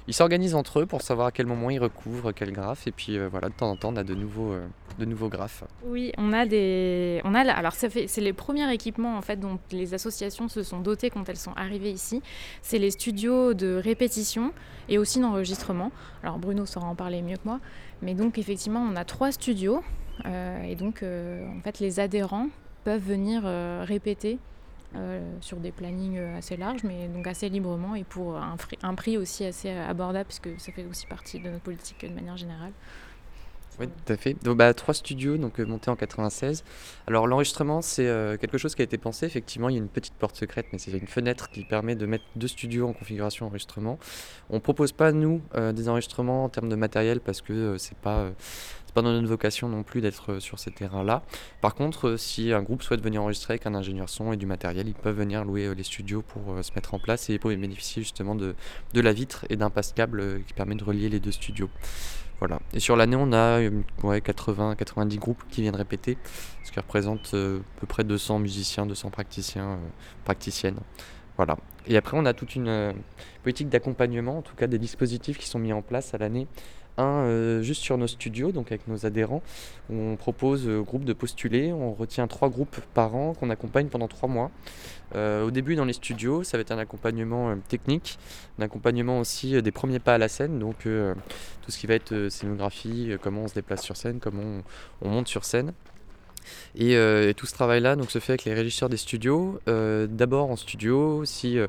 [0.10, 2.88] s'organisent entre eux pour savoir à quel moment ils recouvrent quel graphe.
[2.88, 5.64] Et puis voilà, de temps en temps, on a de nouveaux, graphes.
[5.86, 7.22] Oui, on a des...
[7.24, 11.12] On a, alors c'est les premiers équipements en fait dont les associations se sont dotées
[11.12, 12.24] quand elles sont arrivées ici.
[12.64, 14.52] C'est les studios de répétition
[14.90, 15.92] et aussi d'enregistrement.
[16.24, 17.60] Alors Bruno saura en parler mieux que moi.
[18.02, 19.84] Mais donc effectivement, on a trois studios.
[20.26, 22.48] Euh, et donc euh, en fait, les adhérents
[22.84, 24.40] peuvent venir euh, répéter
[25.42, 29.70] sur des plannings assez larges, mais donc assez librement et pour un, prix aussi assez
[29.70, 32.72] abordable, puisque ça fait aussi partie de notre politique de manière générale.
[33.80, 34.36] Oui, tout à fait.
[34.44, 36.66] Donc, bah, trois studios, donc euh, montés en 96.
[37.08, 39.26] Alors, l'enregistrement, c'est euh, quelque chose qui a été pensé.
[39.26, 42.06] Effectivement, il y a une petite porte secrète, mais c'est une fenêtre qui permet de
[42.06, 43.98] mettre deux studios en configuration enregistrement.
[44.50, 47.98] On ne propose pas, nous, euh, des enregistrements en termes de matériel parce que c'est
[47.98, 48.32] pas.
[48.90, 51.22] C'est pas dans notre vocation non plus d'être sur ces terrains-là.
[51.62, 54.88] Par contre, si un groupe souhaite venir enregistrer avec un ingénieur son et du matériel,
[54.88, 58.34] ils peuvent venir louer les studios pour se mettre en place et pour bénéficier justement
[58.34, 58.56] de,
[58.96, 61.70] de la vitre et d'un passe-câble qui permet de relier les deux studios.
[62.40, 62.60] Voilà.
[62.74, 66.18] Et sur l'année, on a 80-90 groupes qui viennent répéter,
[66.64, 69.78] ce qui représente euh, à peu près 200 musiciens, 200 praticiens, euh,
[70.24, 70.80] praticiennes.
[71.36, 71.58] Voilà.
[71.88, 72.94] Et après, on a toute une euh,
[73.44, 76.48] politique d'accompagnement, en tout cas des dispositifs qui sont mis en place à l'année.
[77.00, 79.42] Un juste sur nos studios, donc avec nos adhérents,
[79.90, 81.72] on propose au groupe de postuler.
[81.74, 84.52] On retient trois groupes par an qu'on accompagne pendant trois mois.
[85.16, 88.20] au début dans les studios, ça va être un accompagnement technique,
[88.60, 92.30] un accompagnement aussi des premiers pas à la scène, donc tout ce qui va être
[92.30, 94.62] scénographie, comment on se déplace sur scène, comment
[95.02, 95.74] on monte sur scène.
[96.80, 100.50] Euh, et, tout ce travail-là donc, se fait avec les régisseurs des studios, euh, d'abord
[100.52, 101.68] en studio, si, euh,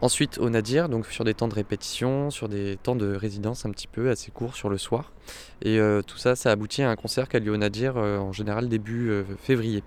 [0.00, 3.70] ensuite au Nadir, donc sur des temps de répétition, sur des temps de résidence un
[3.70, 5.12] petit peu assez courts sur le soir.
[5.62, 8.68] Et tout ça, ça aboutit à un concert qui a lieu au Nadir en général
[8.68, 9.82] début février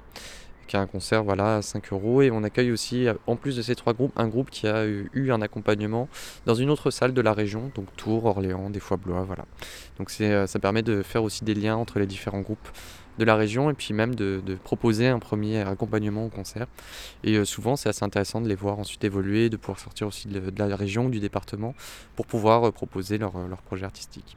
[0.68, 2.22] qui a un concert voilà, à 5 euros.
[2.22, 5.32] Et on accueille aussi, en plus de ces trois groupes, un groupe qui a eu,
[5.32, 6.08] un accompagnement
[6.46, 9.24] dans une autre salle de la région, donc Tours, Orléans, des fois Blois.
[9.24, 9.46] Voilà.
[9.98, 12.70] Donc ça permet de faire aussi des liens entre les différents groupes
[13.22, 16.68] de la région et puis même de, proposer un premier accompagnement au concert.
[17.24, 20.28] Et euh, souvent, c'est assez intéressant de les voir ensuite évoluer, de pouvoir sortir aussi
[20.28, 21.76] de, la région, du département,
[22.16, 24.36] pour pouvoir euh, proposer leur, euh, leur projet artistique.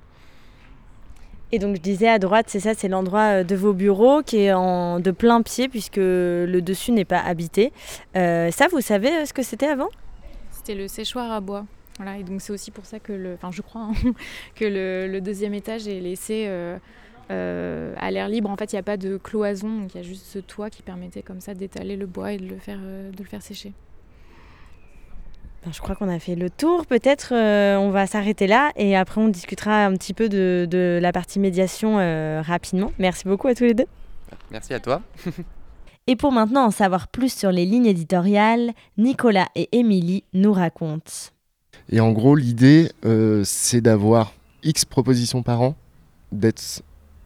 [1.53, 4.53] Et donc je disais à droite, c'est ça, c'est l'endroit de vos bureaux qui est
[4.53, 7.73] en, de plein pied puisque le dessus n'est pas habité.
[8.15, 9.91] ça, vous savez ce que c'était avant?
[10.51, 11.65] C'était le séchoir à bois.
[11.99, 14.13] Voilà, et donc c'est aussi pour ça que le, enfin je crois hein,
[14.57, 16.77] que le, deuxième étage est laissé euh,
[17.31, 20.03] à l'air libre, en fait, il n'y a pas de cloison, donc il y a
[20.03, 23.11] juste ce toit qui permettait comme ça d'étaler le bois et de le faire, euh,
[23.11, 23.73] de le faire sécher.
[25.65, 26.85] Ben, je crois qu'on a fait le tour.
[26.87, 30.99] Peut-être euh, on va s'arrêter là et après on discutera un petit peu de, de
[31.01, 31.97] la partie médiation
[32.43, 32.93] rapidement.
[32.99, 33.87] Merci beaucoup à tous les deux.
[34.51, 35.01] Merci à toi.
[36.07, 41.13] et pour maintenant en savoir plus sur les lignes éditoriales, Nicolas et Émilie nous racontent.
[41.89, 42.93] Et en gros, l'idée,
[43.45, 45.77] c'est d'avoir X propositions par an,
[46.31, 46.83] d'être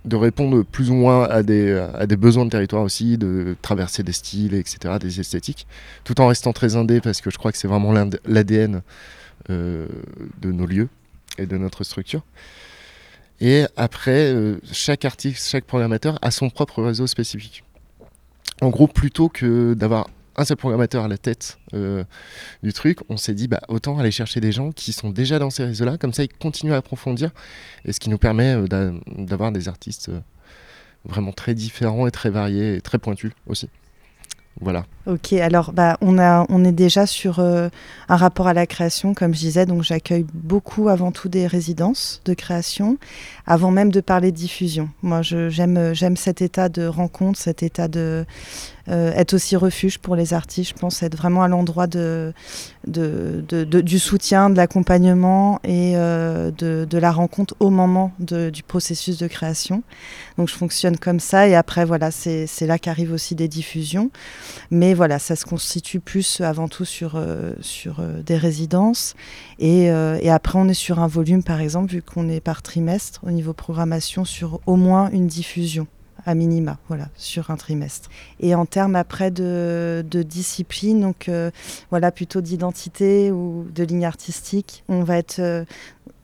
[0.08, 4.02] de répondre plus ou moins à des, à des besoins de territoire aussi, de traverser
[4.02, 5.66] des styles, etc., des esthétiques,
[6.04, 8.82] tout en restant très indé parce que je crois que c'est vraiment l'ADN
[9.50, 9.86] euh,
[10.40, 10.88] de nos lieux
[11.38, 12.22] et de notre structure.
[13.40, 17.62] Et après, euh, chaque artiste, chaque programmateur a son propre réseau spécifique.
[18.60, 20.08] En gros, plutôt que d'avoir
[20.38, 22.04] un seul programmateur à la tête euh,
[22.62, 25.50] du truc, on s'est dit bah, autant aller chercher des gens qui sont déjà dans
[25.50, 27.30] ces réseaux-là, comme ça ils continuent à approfondir,
[27.84, 30.20] et ce qui nous permet euh, d'avoir des artistes euh,
[31.04, 33.68] vraiment très différents et très variés et très pointus aussi.
[34.60, 34.86] Voilà.
[35.06, 37.70] Ok, alors bah, on, a, on est déjà sur un
[38.08, 42.34] rapport à la création, comme je disais, donc j'accueille beaucoup avant tout des résidences de
[42.34, 42.98] création,
[43.46, 44.90] avant même de parler de diffusion.
[45.02, 48.26] Moi, j'aime cet état de rencontre, cet état de,
[48.90, 52.32] euh, être aussi refuge pour les artistes, je pense, être vraiment à l'endroit du
[53.98, 59.82] soutien, de l'accompagnement et euh, de, la rencontre au moment du processus de création.
[60.38, 64.10] Donc je fonctionne comme ça et après, voilà, c'est là qu'arrivent aussi des diffusions.
[64.70, 67.52] Mais voilà, ça se constitue plus avant tout sur, euh,
[68.24, 69.14] des résidences.
[69.58, 73.20] Et, et après, on est sur un volume, par exemple, vu qu'on est par trimestre
[73.24, 75.86] au niveau programmation, sur au moins une diffusion
[76.26, 78.08] à minima, voilà, sur un trimestre.
[78.40, 81.50] Et en termes après de, discipline, donc euh,
[81.90, 85.64] voilà, plutôt d'identité ou de ligne artistique, on va être, euh,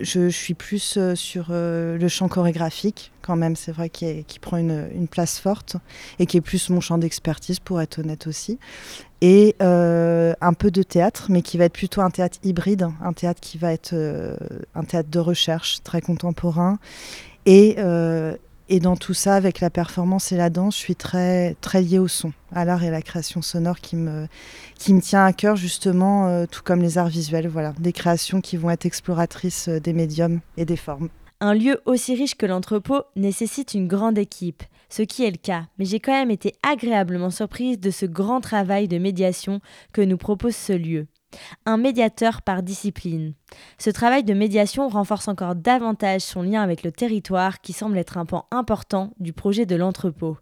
[0.01, 5.09] je, suis plus euh, sur le champ chorégraphique quand même, c'est vrai qui prend une,
[5.11, 5.77] place forte
[6.19, 8.59] et qui est plus mon champ d'expertise pour être honnête aussi.
[9.23, 13.41] Et un peu de théâtre, mais qui va être plutôt un théâtre hybride, un théâtre
[13.41, 13.95] qui va être
[14.75, 16.79] un théâtre de recherche très contemporain
[17.47, 17.77] et,
[18.69, 21.99] et dans tout ça, avec la performance et la danse, je suis très, très liée
[21.99, 24.27] au son, à l'art et à la création sonore qui me,
[24.79, 28.41] qui me tient à cœur justement, euh, tout comme les arts visuels, voilà, des créations
[28.41, 31.09] qui vont être exploratrices euh, des médiums et des formes.
[31.41, 35.67] Un lieu aussi riche que l'entrepôt nécessite une grande équipe, ce qui est le cas,
[35.79, 39.61] mais j'ai quand même été agréablement surprise de ce grand travail de médiation
[39.93, 41.07] que nous propose ce lieu
[41.67, 43.35] un médiateur par discipline.
[43.79, 48.19] Ce travail de médiation renforce encore davantage son lien avec le territoire qui semble être
[48.19, 50.37] un pan important du projet de l'entrepôt.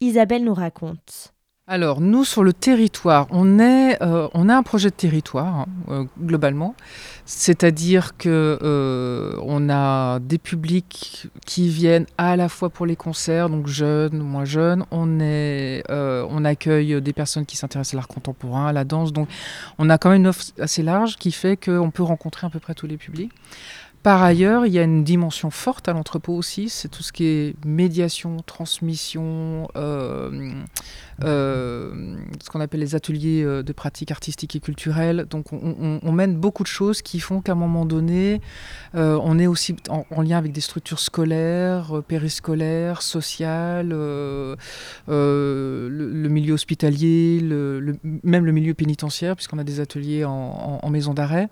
[0.00, 1.34] Isabelle nous raconte.
[1.70, 5.66] Alors, nous, sur le territoire, on, est, euh, on a un projet de territoire, hein,
[5.90, 6.74] euh, globalement.
[7.26, 13.50] C'est-à-dire que euh, on a des publics qui viennent à la fois pour les concerts,
[13.50, 14.86] donc jeunes, moins jeunes.
[14.90, 19.12] On, est, on accueille des personnes qui s'intéressent à l'art contemporain, à la danse.
[19.12, 19.28] Donc,
[19.76, 22.60] on a quand même une offre assez large qui fait qu'on peut rencontrer à peu
[22.60, 23.32] près tous les publics.
[24.02, 27.24] Par ailleurs, il y a une dimension forte à l'entrepôt aussi, c'est tout ce qui
[27.24, 30.54] est médiation, transmission, euh,
[31.20, 35.26] ce qu'on appelle les ateliers de pratique artistique et culturelle.
[35.28, 38.40] Donc on, mène beaucoup de choses qui font qu'à un moment donné,
[38.94, 44.56] on est aussi en, lien avec des structures scolaires, périscolaires, sociales, le,
[46.28, 47.40] milieu hospitalier,
[48.22, 51.48] même le milieu pénitentiaire, puisqu'on a des ateliers en, maison d'arrêt.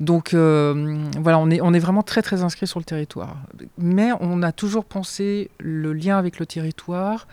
[0.00, 3.36] Donc voilà, on est vraiment très très inscrit sur le territoire.
[3.78, 7.26] Mais on a toujours pensé le lien avec le territoire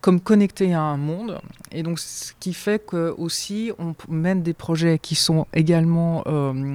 [0.00, 1.40] comme connecté à un monde.
[1.72, 6.74] Et donc, ce qui fait que aussi, on mène des projets qui sont également, euh,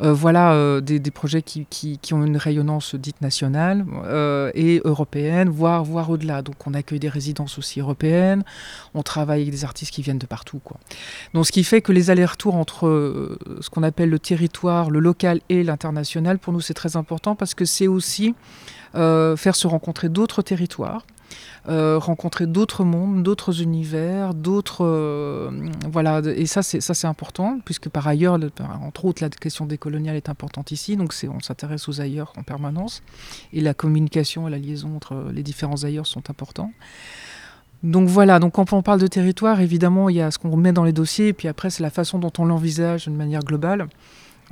[0.00, 3.84] euh, voilà, euh, des, des, projets qui, qui, qui, ont une rayonnance dite nationale
[4.54, 6.40] et européenne, voire, voire au-delà.
[6.40, 8.44] Donc, on accueille des résidences aussi européennes.
[8.94, 10.78] On travaille avec des artistes qui viennent de partout, quoi.
[11.34, 15.40] Donc, ce qui fait que les allers-retours entre ce qu'on appelle le territoire, le local
[15.50, 18.34] et l'international, pour nous, c'est très important parce que c'est aussi
[18.94, 21.04] faire se rencontrer d'autres territoires
[21.66, 25.50] rencontrer d'autres mondes, d'autres univers, d'autres euh,
[25.90, 26.20] voilà.
[26.36, 28.38] Et ça c'est ça c'est important puisque par ailleurs,
[28.82, 30.96] entre autres, la question décoloniale est importante ici.
[30.96, 33.02] Donc on s'intéresse aux ailleurs en permanence
[33.52, 36.72] et la communication et la liaison entre les différents ailleurs sont importants.
[37.82, 40.72] Donc voilà, donc quand on parle de territoire, évidemment, il y a ce qu'on met
[40.72, 43.88] dans les dossiers, et puis après, c'est la façon dont on l'envisage d'une manière globale.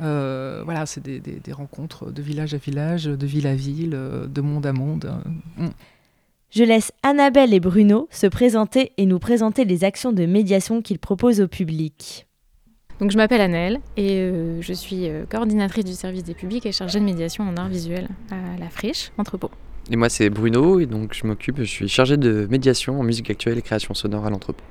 [0.01, 4.41] Euh, voilà, c'est des, des, rencontres de village à village, de ville à ville, de
[4.43, 5.11] monde à monde.
[5.57, 5.69] Mm.
[6.55, 10.99] Je laisse Annabelle et Bruno se présenter et nous présenter les actions de médiation qu'ils
[10.99, 12.27] proposent au public.
[13.01, 16.73] Donc, je m'appelle Annelle et euh, je suis euh, coordinatrice du service des publics et
[16.73, 19.51] chargée de médiation en art visuel à la Friche, entrepôt.
[19.91, 23.31] Et moi c'est Bruno et donc je m'occupe, je suis chargée de médiation en musique
[23.31, 24.63] actuelle et création sonore à l'entrepôt.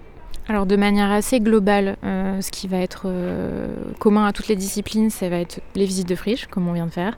[0.47, 4.55] Alors de manière assez globale, euh, ce qui va être euh, commun à toutes les
[4.55, 7.15] disciplines, ça va être les visites de friche, comme on vient de faire,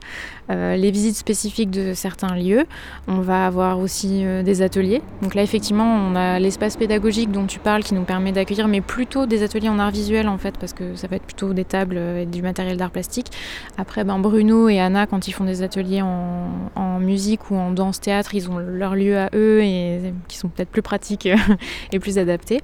[0.50, 2.64] euh, les visites spécifiques de certains lieux.
[3.08, 5.02] On va avoir aussi des ateliers.
[5.22, 8.80] Donc là, effectivement, on a l'espace pédagogique dont tu parles qui nous permet d'accueillir, mais
[8.80, 11.64] plutôt des ateliers en art visuel en fait, parce que ça va être plutôt des
[11.64, 13.30] tables et du matériel d'art plastique.
[13.78, 18.34] Après, ben, Bruno et Anna, quand ils font des ateliers en, musique ou en danse-théâtre,
[18.34, 21.28] ils ont leur lieu à eux et qui sont peut-être plus pratiques
[21.92, 22.60] et plus adaptés.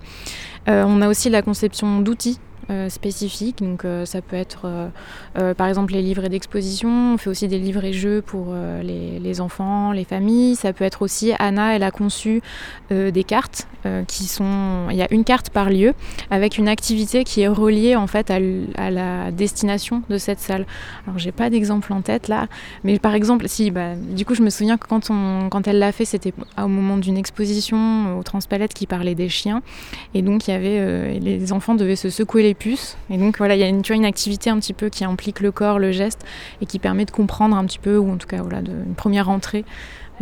[0.69, 2.39] Euh, on a aussi la conception d'outils
[2.71, 3.59] euh, spécifiques.
[3.59, 4.69] Donc euh, ça peut être
[5.57, 7.15] par exemple les livrets d'exposition.
[7.15, 10.57] On fait aussi des livrets jeux pour les, enfants, les familles.
[10.57, 12.43] Ça peut être aussi Anna, elle a conçu
[12.91, 13.67] des cartes
[14.07, 14.89] qui sont.
[14.91, 15.95] Il y a une carte par lieu
[16.31, 20.67] avec une activité qui est reliée en fait à, la destination de cette salle.
[21.07, 22.47] Alors j'ai pas d'exemple en tête là,
[22.85, 25.11] mais par exemple si bah, du coup je me souviens que quand
[25.51, 29.63] quand elle l'a fait c'était au moment d'une exposition au Transpalette qui parlait des chiens
[30.15, 33.61] et donc il y avait les enfants devaient se secouer les et donc voilà, il
[33.61, 36.25] y a une, activité un petit peu qui implique le corps, le geste,
[36.61, 39.29] et qui permet de comprendre un petit peu, ou en tout cas voilà, une première
[39.29, 39.65] entrée,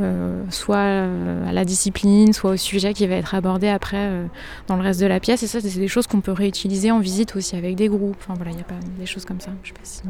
[0.00, 4.26] euh, soit euh, à la discipline, soit au sujet qui va être abordé après euh,
[4.68, 5.42] dans le reste de la pièce.
[5.42, 8.16] Et ça, c'est des choses qu'on peut réutiliser en visite aussi avec des groupes.
[8.20, 9.50] Enfin voilà, il y a pas des choses comme ça.
[9.62, 10.02] Je sais pas si...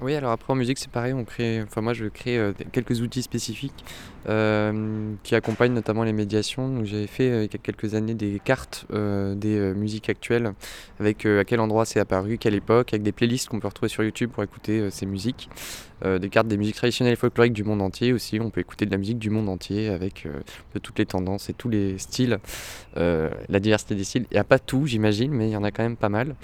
[0.00, 3.00] Oui, alors après en musique c'est pareil, on crée, enfin moi je crée euh, quelques
[3.00, 3.84] outils spécifiques
[4.28, 6.84] euh, qui accompagnent notamment les médiations.
[6.84, 10.52] J'avais fait euh, il y a quelques années des cartes des musiques actuelles
[11.00, 14.04] avec à quel endroit c'est apparu, quelle époque, avec des playlists qu'on peut retrouver sur
[14.04, 15.50] YouTube pour écouter ces musiques.
[16.04, 18.40] Des cartes des musiques traditionnelles et folkloriques du monde entier aussi.
[18.40, 20.26] On peut écouter de la musique du monde entier avec
[20.74, 22.38] de toutes les tendances et tous les styles,
[22.96, 24.26] la diversité des styles.
[24.30, 26.36] Il n'y a pas tout, j'imagine, mais il y en a quand même pas mal.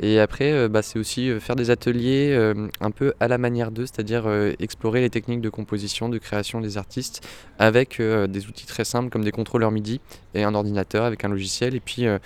[0.00, 4.24] Et après, bah, c'est aussi faire des ateliers un peu à la manière d'eux, c'est-à-dire
[4.26, 7.26] euh, explorer les techniques de composition, de création des artistes
[7.58, 10.00] avec euh, des outils très simples comme des contrôleurs MIDI
[10.34, 12.18] et un ordinateur avec un logiciel et puis euh,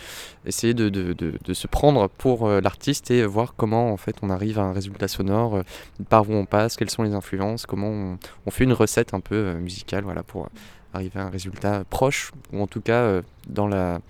[0.44, 4.58] essayer de, de, de, se prendre pour l'artiste et voir comment en fait on arrive
[4.58, 5.62] à un résultat sonore,
[6.08, 8.16] par où on passe, quelles sont les influences, comment
[8.46, 10.48] on, fait une recette un peu musicale voilà, pour
[10.94, 14.00] arriver à un résultat proche ou en tout cas dans la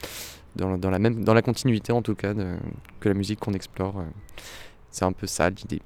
[0.57, 2.57] dans, dans, la même dans la continuité en tout cas de,
[3.01, 4.05] que la musique qu'on explore
[4.91, 5.81] c'est un peu ça l'idée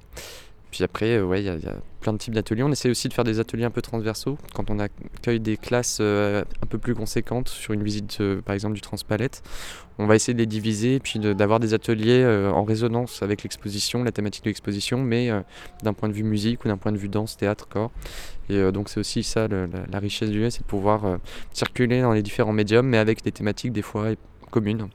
[0.76, 2.62] puis après, euh, ouais, il y, a plein de types d'ateliers.
[2.62, 4.36] On essaie aussi de faire des ateliers un peu transversaux.
[4.52, 8.52] Quand on accueille des classes euh, un peu plus conséquentes sur une visite, euh, par
[8.52, 9.42] exemple, du Transpalette,
[9.98, 14.04] on va essayer de les diviser et puis d'avoir des ateliers en résonance avec l'exposition,
[14.04, 15.30] la thématique de l'exposition, mais
[15.82, 17.90] d'un point de vue musique ou d'un point de vue danse, théâtre, corps.
[18.50, 21.18] Et donc c'est aussi ça la, richesse du lieu, c'est de pouvoir
[21.54, 24.08] circuler dans les différents médiums, mais avec des thématiques des fois
[24.50, 24.88] communes,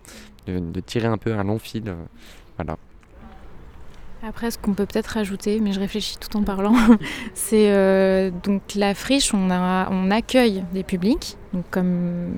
[0.46, 1.96] de, de tirer un peu un long fil.
[2.58, 2.78] voilà.
[4.24, 6.76] Après, ce qu'on peut peut-être rajouter, mais je réfléchis tout en parlant,
[7.34, 11.38] c'est euh, donc la friche, on, a, on accueille des publics
[11.70, 12.32] comme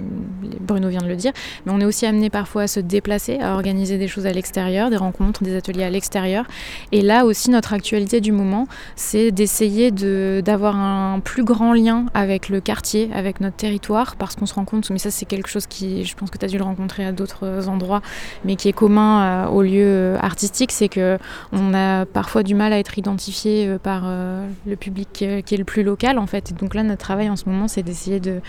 [0.62, 1.32] Bruno vient de le dire,
[1.66, 4.90] mais on est aussi amené parfois à se déplacer, à organiser des choses à l'extérieur,
[4.90, 6.46] des rencontres, des ateliers à l'extérieur.
[6.92, 12.50] Et là aussi, notre actualité du moment, c'est d'essayer d'avoir un plus grand lien avec
[12.50, 15.68] le quartier, avec notre territoire, parce qu'on se rend compte, mais ça c'est quelque chose
[15.68, 18.02] qui, je pense que tu as dû le rencontrer à d'autres endroits,
[18.46, 21.18] mais qui est commun euh, aux lieux artistiques, c'est que
[21.52, 25.58] on a parfois du mal à être identifié euh, par euh, le public qui est
[25.58, 26.52] le plus local en fait.
[26.52, 28.42] Et donc là, notre travail en ce moment, c'est d'essayer de,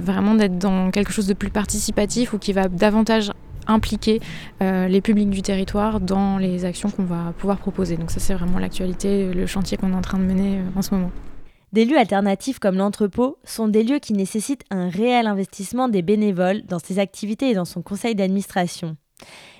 [0.00, 3.30] vraiment d'être dans quelque chose de plus participatif ou qui va davantage
[3.66, 4.20] impliquer
[4.62, 7.96] euh, les publics du territoire dans les actions qu'on va pouvoir proposer.
[7.96, 10.94] Donc ça, c'est vraiment l'actualité, le chantier qu'on est en train de mener en ce
[10.94, 11.10] moment.
[11.72, 16.62] Des lieux alternatifs comme l'entrepôt sont des lieux qui nécessitent un réel investissement des bénévoles
[16.66, 18.96] dans ses activités et dans son conseil d'administration.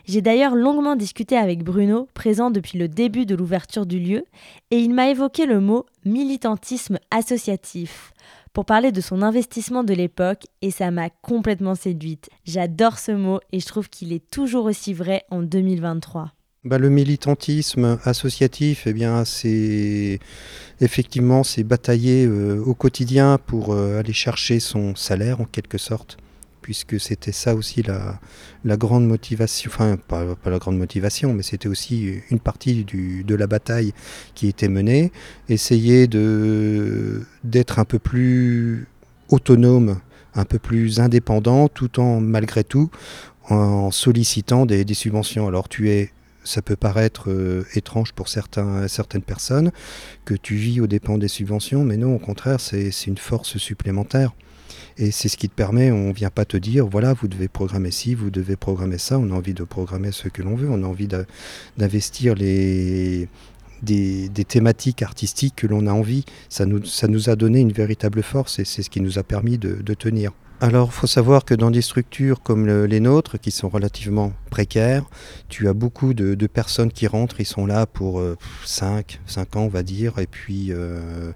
[0.06, 4.24] J'ai d'ailleurs longuement discuté avec Bruno, présent depuis le début de l'ouverture du lieu,
[4.72, 8.12] et il m'a évoqué le mot militantisme associatif
[8.52, 12.28] pour parler de son investissement de l'époque et ça m'a complètement séduite.
[12.44, 16.32] J'adore ce mot et je trouve qu'il est toujours aussi vrai en 2023.
[16.64, 20.18] Bah, le militantisme associatif, eh bien, c'est
[20.82, 26.18] effectivement c'est batailler euh, au quotidien pour euh, aller chercher son salaire en quelque sorte
[26.60, 32.20] puisque c'était ça aussi la, grande motivation, enfin pas, la grande motivation, mais c'était aussi
[32.30, 33.92] une partie de la bataille
[34.34, 35.12] qui était menée,
[35.48, 38.86] essayer d'être un peu plus
[39.28, 40.00] autonome,
[40.34, 42.90] un peu plus indépendant, tout en malgré tout
[43.48, 45.48] en sollicitant des, subventions.
[45.48, 49.72] Alors tu es ça peut paraître euh, étrange pour certains, certaines personnes
[50.24, 54.32] que tu vis aux dépens des subventions, mais non, au contraire, c'est une force supplémentaire.
[54.98, 57.48] Et c'est ce qui te permet, on ne vient pas te dire, voilà, vous devez
[57.48, 60.68] programmer ci, vous devez programmer ça, on a envie de programmer ce que l'on veut,
[60.70, 61.08] on a envie
[61.76, 63.28] d'investir les,
[63.82, 66.24] des, thématiques artistiques que l'on a envie.
[66.48, 69.22] Ça nous, ça nous a donné une véritable force et c'est ce qui nous a
[69.22, 70.32] permis de, tenir.
[70.62, 75.08] Alors, il faut savoir que dans des structures comme les nôtres, qui sont relativement précaires,
[75.48, 78.22] tu as beaucoup de, personnes qui rentrent, ils sont là pour
[78.64, 81.32] 5, euh, 5 ans, on va dire, et puis euh,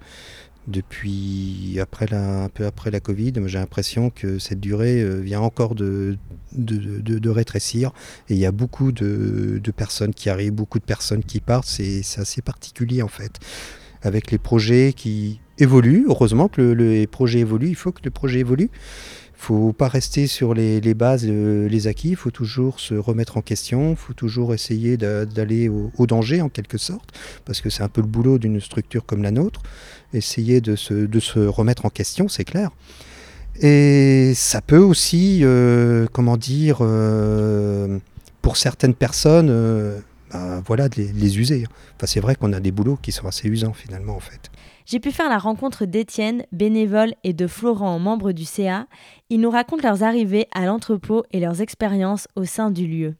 [0.67, 5.41] depuis après la, un peu après la Covid, j'ai l'impression que cette durée euh, vient
[5.41, 6.17] encore de,
[6.53, 7.91] de, rétrécir.
[8.29, 11.67] Et il y a beaucoup de, personnes qui arrivent, beaucoup de personnes qui partent.
[11.67, 13.39] C'est assez particulier en fait.
[14.01, 18.39] Avec les projets qui évoluent, heureusement que les projets évoluent, il faut que le projet
[18.39, 18.69] évolue
[19.37, 23.41] faut pas rester sur les, bases, euh, les acquis, il faut toujours se remettre en
[23.41, 27.09] question, il faut toujours essayer d'aller au, danger en quelque sorte,
[27.45, 29.61] parce que c'est un peu le boulot d'une structure comme la nôtre,
[30.13, 32.71] essayer de se, remettre en question, c'est clair.
[33.61, 37.99] Et ça peut aussi, euh, comment dire, euh,
[38.41, 39.49] pour certaines personnes,
[40.65, 41.65] voilà, de les, les user.
[41.95, 44.51] Enfin, c'est vrai qu'on a des boulots qui sont assez usants finalement en fait.
[44.85, 48.85] J'ai pu faire la rencontre d'Étienne, bénévole, et de Florent, membre du CA.
[49.31, 53.15] Ils nous racontent leurs arrivées à l'entrepôt et leurs expériences au sein du lieu.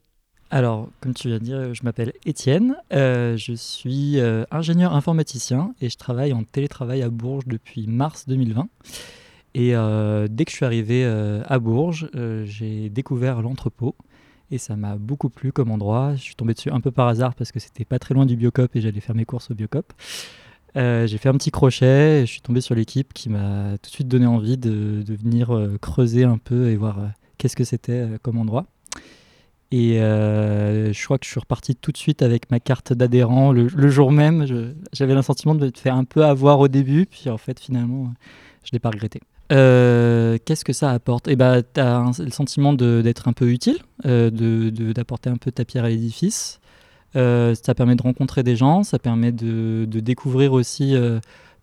[0.52, 5.74] Alors, comme tu viens de dire, je m'appelle Étienne, euh, je suis euh, ingénieur informaticien
[5.82, 8.70] et je travaille en télétravail à Bourges depuis mars 2020.
[9.56, 12.10] Et euh, dès que je suis arrivé à Bourges,
[12.44, 13.96] j'ai découvert l'entrepôt
[14.52, 16.16] et ça m'a beaucoup plu comme endroit.
[16.16, 18.36] Je suis tombé dessus un peu par hasard parce que c'était pas très loin du
[18.36, 19.94] Biocop et j'allais faire mes courses au Biocop.
[20.78, 23.90] Euh, j'ai fait un petit crochet, et je suis tombé sur l'équipe qui m'a tout
[23.90, 27.64] de suite donné envie de, venir euh, creuser un peu et voir euh, qu'est-ce que
[27.64, 28.66] c'était comme endroit.
[29.72, 33.90] Et je crois que je suis reparti tout de suite avec ma carte d'adhérent le,
[33.90, 34.46] jour même.
[34.94, 38.14] J'avais le sentiment de me faire un peu avoir au début, puis en fait finalement
[38.64, 39.22] je ne l'ai pas regretté.
[39.50, 41.28] Qu'est-ce que ça apporte?
[41.28, 45.86] Eh ben, tu as le sentiment d'être un peu utile, d'apporter un peu ta pierre
[45.86, 46.60] à l'édifice.
[47.16, 51.20] Euh, ça permet de rencontrer des gens, ça permet de, découvrir aussi euh,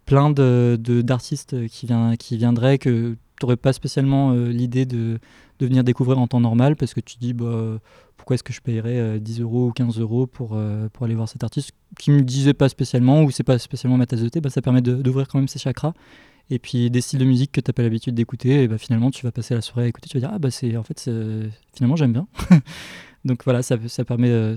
[0.07, 5.18] plein d'artistes de, qui, qui viendraient que tu n'aurais pas spécialement euh, l'idée de,
[5.59, 7.78] de, venir découvrir en temps normal parce que tu dis bah,
[8.16, 10.59] pourquoi est-ce que je paierais 10 euros ou 15 euros pour,
[10.93, 11.72] pour aller voir cet artiste?
[11.99, 14.62] Qui me disait pas spécialement ou c'est pas spécialement ma tasse de thé, bah, ça
[14.62, 15.93] permet d'ouvrir quand même ses chakras
[16.51, 19.11] et puis des styles de musique que tu n'as pas l'habitude d'écouter, et bah, finalement
[19.11, 21.11] tu vas passer la soirée à écouter, tu vas dire ah bah c'est en fait
[21.74, 22.26] finalement j'aime bien.
[23.24, 24.57] Donc voilà, ça, ça permet euh,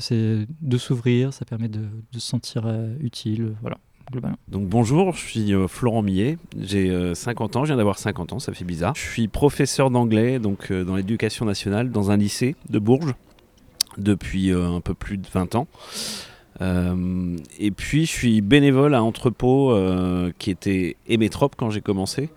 [0.62, 3.78] de s'ouvrir, ça permet de, se sentir euh, utile, voilà.
[4.12, 4.38] Globalement.
[4.48, 8.40] Donc bonjour, je suis euh, Florent Millet, j'ai 50 ans, je viens d'avoir 50 ans,
[8.40, 8.94] ça fait bizarre.
[8.96, 13.16] Je suis professeur d'anglais donc dans l'éducation nationale dans un lycée de Bourges
[13.98, 15.68] depuis un peu plus de 20 ans.
[16.62, 19.78] Et puis je suis bénévole à Entrepôt
[20.40, 22.30] qui était Emetrop quand j'ai commencé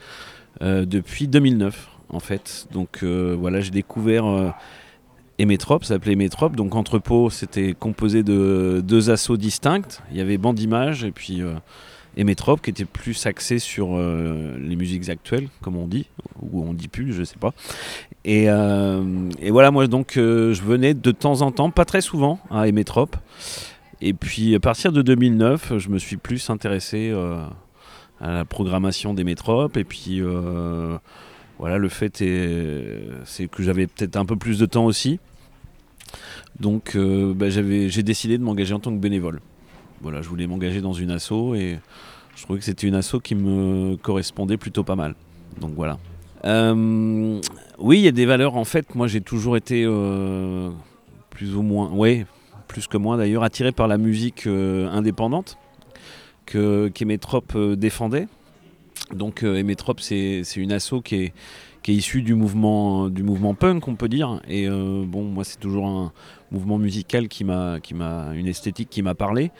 [0.60, 2.66] depuis 2009 en fait.
[2.72, 4.54] Donc voilà, j'ai découvert
[5.38, 6.56] Emetrop, ça s'appelait Emetrop.
[6.56, 10.02] Donc entrepôt, c'était composé de deux assauts distincts.
[10.10, 11.52] Il y avait Bandimage et puis euh,
[12.16, 16.06] Emetrop, qui était plus axé sur les musiques actuelles, comme on dit,
[16.42, 17.54] ou on dit plus, je sais pas.
[18.24, 22.66] Et, et voilà, moi donc je venais de temps en temps, pas très souvent, à
[22.66, 23.16] Emetrop.
[24.00, 27.12] Et puis à partir de 2009, je me suis plus intéressé
[28.20, 29.76] à la programmation des métropes.
[29.76, 30.22] Et puis
[31.58, 32.22] voilà, le fait
[33.24, 35.18] c'est que j'avais peut-être un peu plus de temps aussi.
[36.60, 39.40] Donc bah, j'ai décidé de m'engager en tant que bénévole.
[40.00, 41.78] Voilà, je voulais m'engager dans une asso et
[42.36, 45.16] je trouvais que c'était une asso qui me correspondait plutôt pas mal.
[45.60, 45.98] Donc voilà.
[46.44, 47.40] Euh,
[47.78, 48.56] oui, il y a des valeurs.
[48.56, 50.70] En fait, moi, j'ai toujours été euh,
[51.30, 52.24] plus ou moins, oui,
[52.68, 55.58] plus que moi d'ailleurs, attiré par la musique euh, indépendante
[56.46, 58.28] que qu'Emetrop défendait.
[59.12, 61.32] Donc, Emetrop, c'est une asso qui est,
[61.82, 64.40] qui est issue du mouvement, du mouvement punk, on peut dire.
[64.48, 66.12] Et bon, moi, c'est toujours un
[66.50, 67.78] mouvement musical qui m'a,
[68.34, 69.50] une esthétique qui m'a parlé.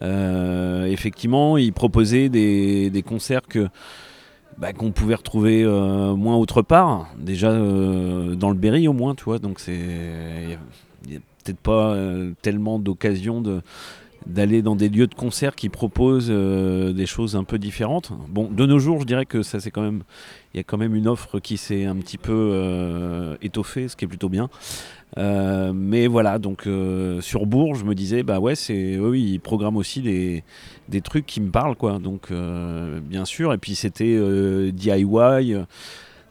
[0.00, 3.68] effectivement, il proposait des, des concerts que
[4.58, 9.14] bah, qu'on pouvait retrouver euh, moins autre part, déjà euh, dans le Berry au moins,
[9.14, 9.38] tu vois.
[9.38, 10.58] Donc c'est,
[11.42, 13.60] peut-être pas euh, tellement d'occasion de
[14.24, 18.12] d'aller dans des lieux de concert qui proposent des choses un peu différentes.
[18.28, 20.04] Bon, de nos jours, je dirais que ça c'est quand même,
[20.54, 24.04] il y a quand même une offre qui s'est un petit peu étoffée, ce qui
[24.04, 24.48] est plutôt bien.
[25.18, 29.40] Euh, mais voilà, donc euh, sur Bourges, je me disais, bah ouais, c'est eux, ils
[29.40, 30.42] programment aussi des,
[30.88, 31.98] des trucs qui me parlent, quoi.
[31.98, 34.18] Donc, euh, bien sûr, et puis c'était
[34.72, 35.56] DIY.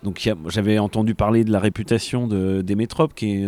[0.03, 3.47] Donc, j'avais entendu parler de la réputation de, des métropes qui est.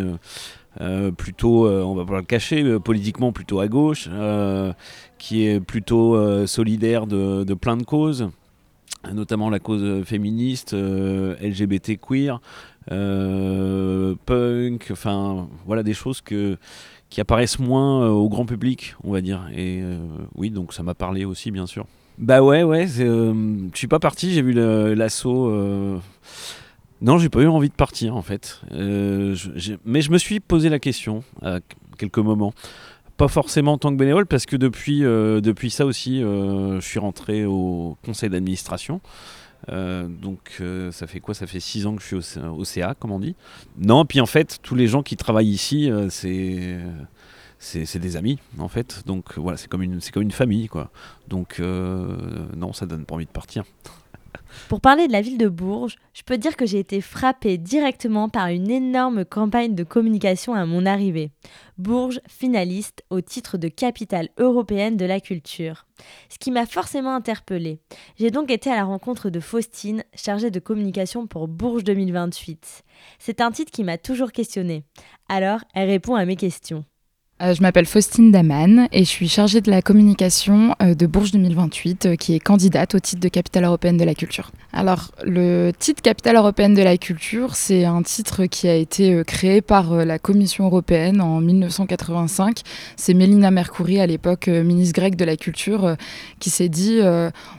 [1.16, 4.08] plutôt, on va pas le cacher, politiquement plutôt à gauche,
[5.18, 8.28] qui est plutôt solidaire de, plein de causes,
[9.12, 12.40] notamment la cause féministe, LGBT queer,
[12.92, 16.58] euh, punk, enfin voilà des choses que,
[17.08, 19.46] qui apparaissent moins euh, au grand public, on va dire.
[19.54, 19.98] Et euh,
[20.34, 21.86] oui, donc ça m'a parlé aussi, bien sûr.
[22.18, 23.32] Bah ouais, ouais, je
[23.74, 25.50] suis pas parti, j'ai vu l'assaut.
[27.00, 28.60] Non, j'ai pas eu envie de partir en fait.
[28.72, 31.58] mais je me suis posé la question à
[31.98, 32.54] quelques moments.
[33.16, 37.44] Pas forcément en tant que bénévole, parce que depuis, depuis ça aussi, je suis rentré
[37.44, 39.00] au conseil d'administration.
[39.70, 41.34] Euh, donc euh, ça fait quoi?
[41.34, 43.34] Ça fait six ans que je suis au, CA, comme on dit.
[43.78, 48.68] Non, puis en fait, tous les gens qui travaillent ici, euh, c'est des amis en
[48.68, 49.02] fait.
[49.06, 50.90] Donc voilà, c'est comme une comme famille quoi.
[51.28, 53.64] Donc non, ça donne pas envie de partir.
[54.68, 58.28] Pour parler de la ville de Bourges, je peux dire que j'ai été frappée directement
[58.28, 61.30] par une énorme campagne de communication à mon arrivée.
[61.78, 65.86] Bourges finaliste au titre de capitale européenne de la culture.
[66.28, 67.80] Ce qui m'a forcément interpellée.
[68.18, 72.82] J'ai donc été à la rencontre de Faustine, chargée de communication pour Bourges 2028.
[73.18, 74.84] C'est un titre qui m'a toujours questionnée.
[75.28, 76.84] Alors, elle répond à mes questions.
[77.42, 81.32] Euh, je m'appelle Faustine Daman et je suis chargée de la communication euh, de Bourges
[81.32, 84.52] 2028 euh, qui est candidate au titre de capitale européenne de la culture.
[84.72, 89.62] Alors le titre capitale européenne de la culture, c'est un titre qui a été créé
[89.62, 92.60] par la Commission européenne en 1985.
[92.96, 95.96] C'est Mélina Mercouri à l'époque ministre grecque de la culture
[96.38, 96.98] qui s'est dit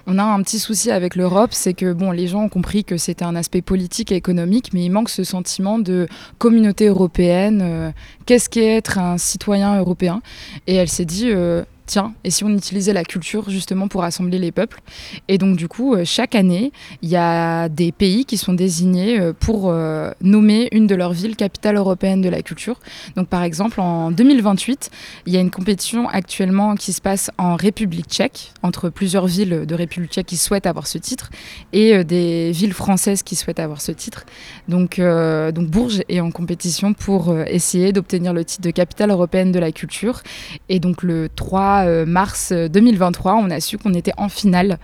[0.07, 2.97] on a un petit souci avec l'Europe, c'est que bon les gens ont compris que
[2.97, 6.07] c'était un aspect politique et économique mais il manque ce sentiment de
[6.37, 7.93] communauté européenne.
[8.25, 10.21] Qu'est-ce qu'est être un citoyen européen
[10.67, 14.39] Et elle s'est dit, euh, tiens, et si on utilisait la culture justement pour rassembler
[14.39, 14.81] les peuples?
[15.27, 16.71] Et donc du coup, euh, chaque année,
[17.01, 21.13] il y a des pays qui sont désignés euh, pour euh, nommer une de leurs
[21.13, 22.79] villes capitale européenne de la culture.
[23.15, 24.89] Donc par exemple, en 2028,
[25.25, 29.65] il y a une compétition actuellement qui se passe en République tchèque, entre plusieurs villes
[29.65, 31.29] de République tchèque qui souhaitent avoir ce titre,
[31.73, 34.25] et des villes françaises qui souhaitent avoir ce titre.
[34.67, 39.59] Donc, donc Bourges est en compétition pour essayer d'obtenir le titre de capitale européenne de
[39.59, 40.21] la culture.
[40.69, 44.79] Et donc le 3 euh, mars 2023, on a su qu'on était en finale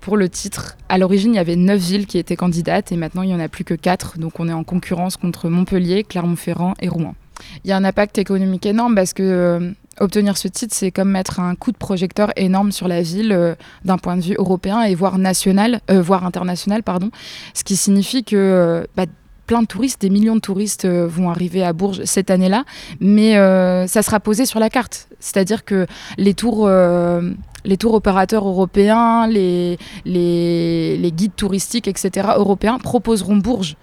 [0.00, 0.76] pour le titre.
[0.88, 3.40] À l'origine, il y avait 9 villes qui étaient candidates et maintenant il n'y en
[3.40, 4.18] a plus que 4.
[4.18, 7.14] Donc on est en concurrence contre Montpellier, Clermont-Ferrand et Rouen.
[7.64, 9.70] Il y a un impact économique énorme parce que euh,
[10.00, 13.54] obtenir ce titre, c'est comme mettre un coup de projecteur énorme sur la ville euh,
[13.84, 17.10] d'un point de vue européen et voire national, voire international, pardon.
[17.54, 19.06] Ce qui signifie que bah,
[19.46, 22.64] plein de touristes, des millions de touristes euh, vont arriver à Bourges cette année-là,
[23.00, 25.08] mais euh, ça sera posé sur la carte.
[25.20, 25.86] C'est-à-dire que
[26.18, 27.32] les tours, euh,
[27.64, 33.76] les tours opérateurs européens, les, les, guides touristiques, etc., européens proposeront Bourges.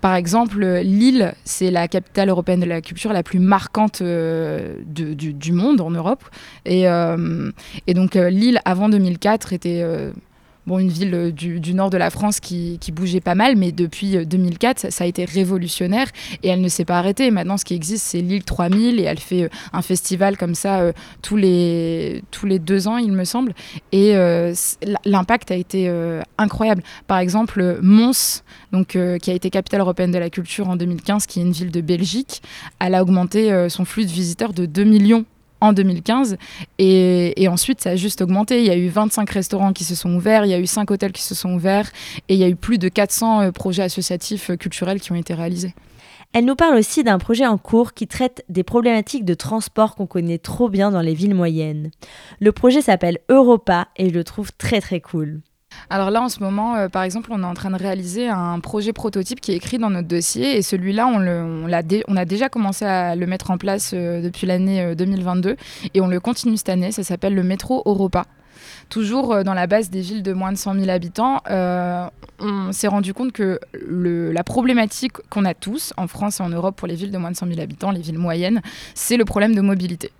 [0.00, 5.80] Par exemple, Lille, c'est la capitale européenne de la culture la plus marquante du, monde
[5.80, 6.24] en Europe.
[6.64, 6.86] Et,
[7.86, 9.84] et donc Lille, avant 2004, était
[10.66, 14.26] bon, une ville euh, du, nord de la France qui, bougeait pas mal, mais depuis
[14.26, 16.08] 2004, ça, a été révolutionnaire
[16.42, 17.30] et elle ne s'est pas arrêtée.
[17.30, 20.92] Maintenant, ce qui existe, c'est l'île 3000 et elle fait un festival comme ça
[21.22, 23.54] tous, les, tous les deux ans, il me semble.
[23.92, 24.14] Et
[25.06, 25.90] l'impact a été
[26.36, 26.82] incroyable.
[27.06, 28.42] Par exemple, Mons,
[28.72, 31.70] donc, qui a été capitale européenne de la culture en 2015, qui est une ville
[31.70, 32.42] de Belgique,
[32.78, 35.24] elle a augmenté son flux de visiteurs de 2 millions
[35.62, 36.36] en 2015.
[36.78, 38.60] Et, ensuite, ça a juste augmenté.
[38.60, 40.90] Il y a eu 25 restaurants qui se sont ouverts, il y a eu 5
[40.90, 41.90] hôtels qui se sont ouverts,
[42.28, 45.16] et il y a eu plus de 400 euh, projets associatifs euh, culturels qui ont
[45.16, 45.74] été réalisés.
[46.32, 50.06] Elle nous parle aussi d'un projet en cours qui traite des problématiques de transport qu'on
[50.06, 51.90] connaît trop bien dans les villes moyennes.
[52.40, 55.42] Le projet s'appelle Europa et je le trouve très très cool.
[55.90, 58.60] Alors là, en ce moment, euh, par exemple, on est en train de réaliser un
[58.60, 60.56] projet prototype qui est écrit dans notre dossier.
[60.56, 65.50] Et celui-là, on, a déjà commencé à le mettre en place euh, depuis l'année 2022.
[65.50, 65.54] Euh,
[65.94, 66.92] et on le continue cette année.
[66.92, 68.24] Ça s'appelle le métro Europa.
[68.88, 73.14] Toujours dans la base des villes de moins de 100 000 habitants, on s'est rendu
[73.14, 73.58] compte que
[73.90, 77.30] la problématique qu'on a tous en France et en Europe pour les villes de moins
[77.30, 78.60] de 100 000 habitants, les villes moyennes,
[78.94, 80.12] c'est le problème de mobilité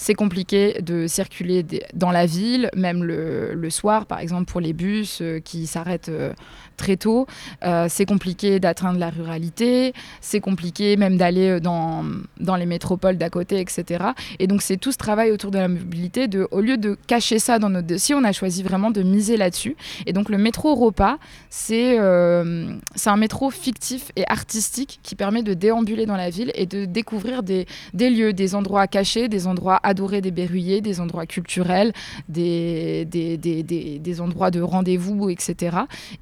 [0.00, 5.18] c'est compliqué de circuler dans la ville, même le, soir, par exemple, pour les bus
[5.20, 6.32] euh, qui s'arrêtent euh,
[6.78, 7.26] très tôt.
[7.64, 9.92] Euh, c'est compliqué d'atteindre la ruralité,
[10.22, 12.02] c'est compliqué même d'aller dans,
[12.40, 14.02] dans les métropoles d'à côté, etc.
[14.38, 16.26] Et donc, c'est tout ce travail autour de la mobilité.
[16.50, 19.76] Au lieu de cacher ça dans notre dossier, on a choisi vraiment de miser là-dessus.
[20.06, 21.18] Et donc, le métro Europa,
[21.50, 21.98] c'est
[22.94, 26.86] c'est un métro fictif et artistique qui permet de déambuler dans la ville et de
[26.86, 31.92] découvrir des, des lieux, des endroits cachés, des endroits adorer des berruyers, des endroits culturels,
[32.28, 35.76] des, des, des, des, endroits de rendez-vous, etc.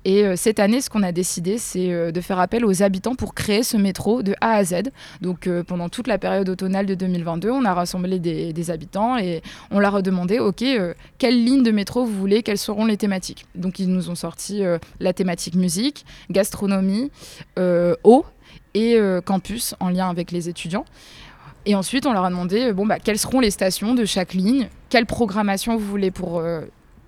[0.04, 3.14] Et euh, cette année, ce qu'on a décidé, c'est euh, de faire appel aux habitants
[3.14, 4.90] pour créer ce métro de A à Z.
[5.20, 9.42] Donc euh, pendant toute la période automnale de 2022, on a rassemblé des, habitants et
[9.70, 10.64] on leur a demandé, OK,
[11.16, 13.46] quelle ligne de métro vous voulez, quelles seront les thématiques.
[13.54, 14.62] Donc ils nous ont sorti
[15.00, 17.10] la thématique musique, gastronomie,
[17.56, 18.24] eau
[18.74, 20.84] et campus en lien avec les étudiants.
[21.68, 24.70] Et ensuite, on leur a demandé euh, bah, quelles seront les stations de chaque ligne,
[24.88, 26.62] quelle programmation vous voulez pour euh,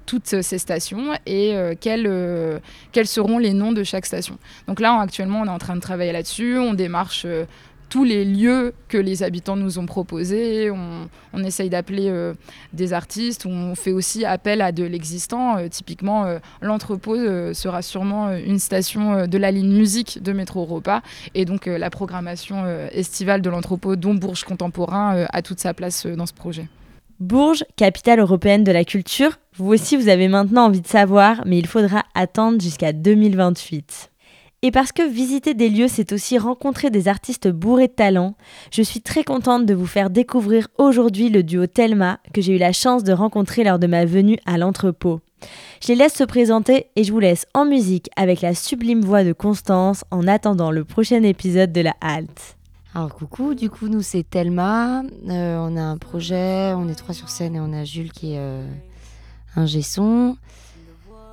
[0.05, 2.61] toutes ces stations et euh, quels,
[2.93, 4.37] quels seront les noms de chaque station.
[4.69, 6.59] Donc là, actuellement, on est en train de travailler là-dessus.
[6.59, 7.27] On démarche
[7.91, 10.71] tous les lieux que les habitants nous ont proposés.
[10.71, 12.35] On, essaye d'appeler euh,
[12.73, 13.47] des artistes.
[13.47, 15.57] On fait aussi appel à de l'existant.
[15.59, 17.17] Euh, typiquement, euh, l'entrepôt
[17.53, 21.03] sera sûrement une station de la ligne musique de Métro Europa.
[21.35, 26.27] Et donc, la programmation estivale de l'entrepôt, dont Bourges Contemporain, a toute sa place dans
[26.27, 26.69] ce projet.
[27.19, 31.59] Bourges, capitale européenne de la culture, vous aussi vous avez maintenant envie de savoir, mais
[31.59, 34.10] il faudra attendre jusqu'à 2028.
[34.63, 38.35] Et parce que visiter des lieux, c'est aussi rencontrer des artistes bourrés de talent,
[38.71, 42.59] je suis très contente de vous faire découvrir aujourd'hui le duo Telma que j'ai eu
[42.59, 45.21] la chance de rencontrer lors de ma venue à l'entrepôt.
[45.83, 49.25] Je les laisse se présenter et je vous laisse en musique avec la sublime voix
[49.25, 52.59] de Constance en attendant le prochain épisode de la halte.
[52.95, 57.15] Alors coucou, du coup nous c'est Telma, euh, on a un projet, on est trois
[57.15, 58.67] sur scène et on a Jules qui est euh,
[59.57, 60.37] un gesson.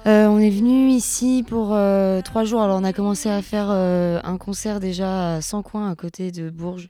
[0.06, 2.62] Euh, on est venu ici pour euh, trois jours.
[2.62, 6.32] Alors on a commencé à faire euh, un concert déjà à 100 coins à côté
[6.32, 6.90] de Bourges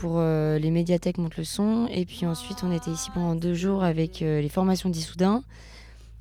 [0.00, 1.88] pour les médiathèques montent le son.
[1.90, 5.42] Et puis ensuite on était ici pendant deux jours avec les formations d'Issoudun.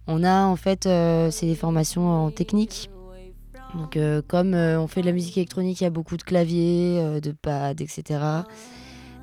[0.07, 0.89] On a en fait,
[1.29, 2.89] c'est des formations en technique.
[3.75, 7.31] Donc comme on fait de la musique électronique, il y a beaucoup de claviers, de
[7.31, 8.19] pads, etc.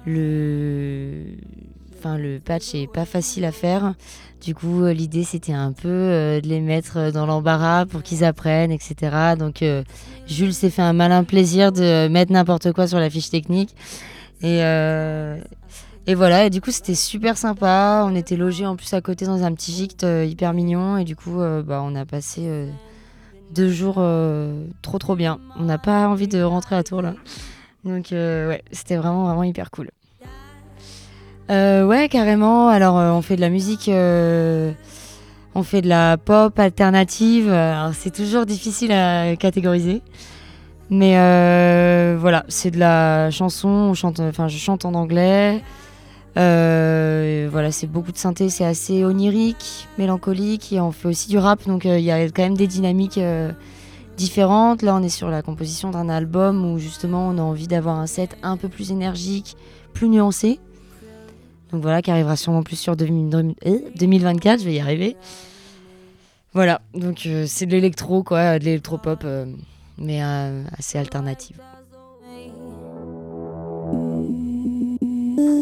[0.07, 1.35] Le
[2.05, 3.95] Le patch est pas facile à faire.
[4.45, 8.03] Du coup, euh, l'idée c'était un peu euh, de les mettre euh, dans l'embarras pour
[8.03, 9.35] qu'ils apprennent, etc.
[9.39, 9.65] Donc,
[10.27, 13.75] Jules s'est fait un malin plaisir de mettre n'importe quoi sur la fiche technique.
[14.43, 14.59] Et,
[16.15, 18.05] voilà, et du coup, c'était super sympa.
[18.07, 20.99] On était logés en plus à côté dans un petit gîte hyper mignon.
[20.99, 22.69] Et du coup, bah, on a passé
[23.55, 23.95] deux jours
[24.83, 25.41] trop trop bien.
[25.59, 27.03] On n'a pas envie de rentrer à Tours.
[27.85, 29.89] Donc, ouais, c'était vraiment, vraiment hyper cool.
[31.51, 32.69] Euh, ouais, carrément.
[32.69, 34.73] Alors, euh, on fait de la musique, euh,
[35.55, 37.55] on fait de la pop alternative.
[37.93, 40.03] c'est toujours difficile à catégoriser.
[40.91, 41.15] Mais
[42.17, 43.69] voilà, c'est de la chanson.
[43.69, 45.63] On chante, enfin, je chante en anglais.
[46.37, 50.73] voilà, c'est beaucoup de synthé, c'est assez onirique, mélancolique.
[50.73, 53.21] Et on fait aussi du rap, donc il y a quand même des dynamiques
[54.17, 54.83] différentes.
[54.83, 58.07] Là, on est sur la composition d'un album où justement on a envie d'avoir un
[58.07, 59.57] set un peu plus énergique,
[59.93, 60.59] plus nuancé.
[61.75, 65.17] Donc voilà, qui arrivera sûrement plus sur 2024, je vais y arriver.
[66.53, 69.45] Voilà, donc euh, c'est de l'électro, quoi, de l'électro-pop, euh,
[69.99, 71.57] mais euh, assez alternative.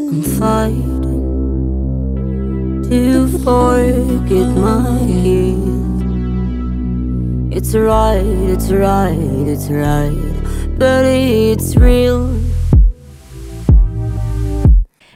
[0.05, 0.23] I'm
[2.91, 5.57] to forget my.
[7.57, 10.13] It's right, it's right, it's right,
[10.79, 12.29] but it's real.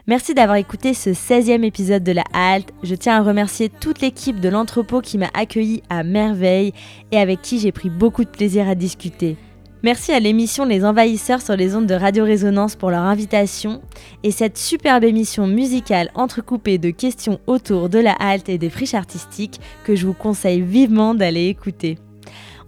[0.08, 2.72] Merci d'avoir écouté ce 16e épisode de La Halte.
[2.84, 6.72] Je tiens à remercier toute l'équipe de l'entrepôt qui m'a accueilli à merveille
[7.10, 9.36] et avec qui j'ai pris beaucoup de plaisir à discuter.
[9.82, 13.82] Merci à l'émission Les Envahisseurs sur les ondes de Radio Résonance pour leur invitation
[14.22, 18.94] et cette superbe émission musicale entrecoupée de questions autour de la halte et des friches
[18.94, 21.98] artistiques que je vous conseille vivement d'aller écouter.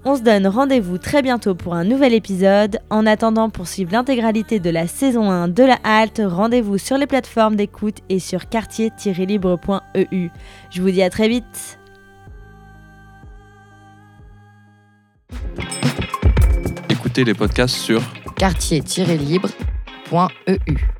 [0.04, 2.78] On se donne rendez-vous très bientôt pour un nouvel épisode.
[2.88, 7.06] En attendant, pour suivre l'intégralité de la saison 1 de la halte, rendez-vous sur les
[7.06, 10.28] plateformes d'écoute et sur quartier-libre.eu.
[10.70, 11.80] Je vous dis à très vite.
[16.88, 18.00] Écoutez les podcasts sur
[18.36, 20.97] quartier-libre.eu.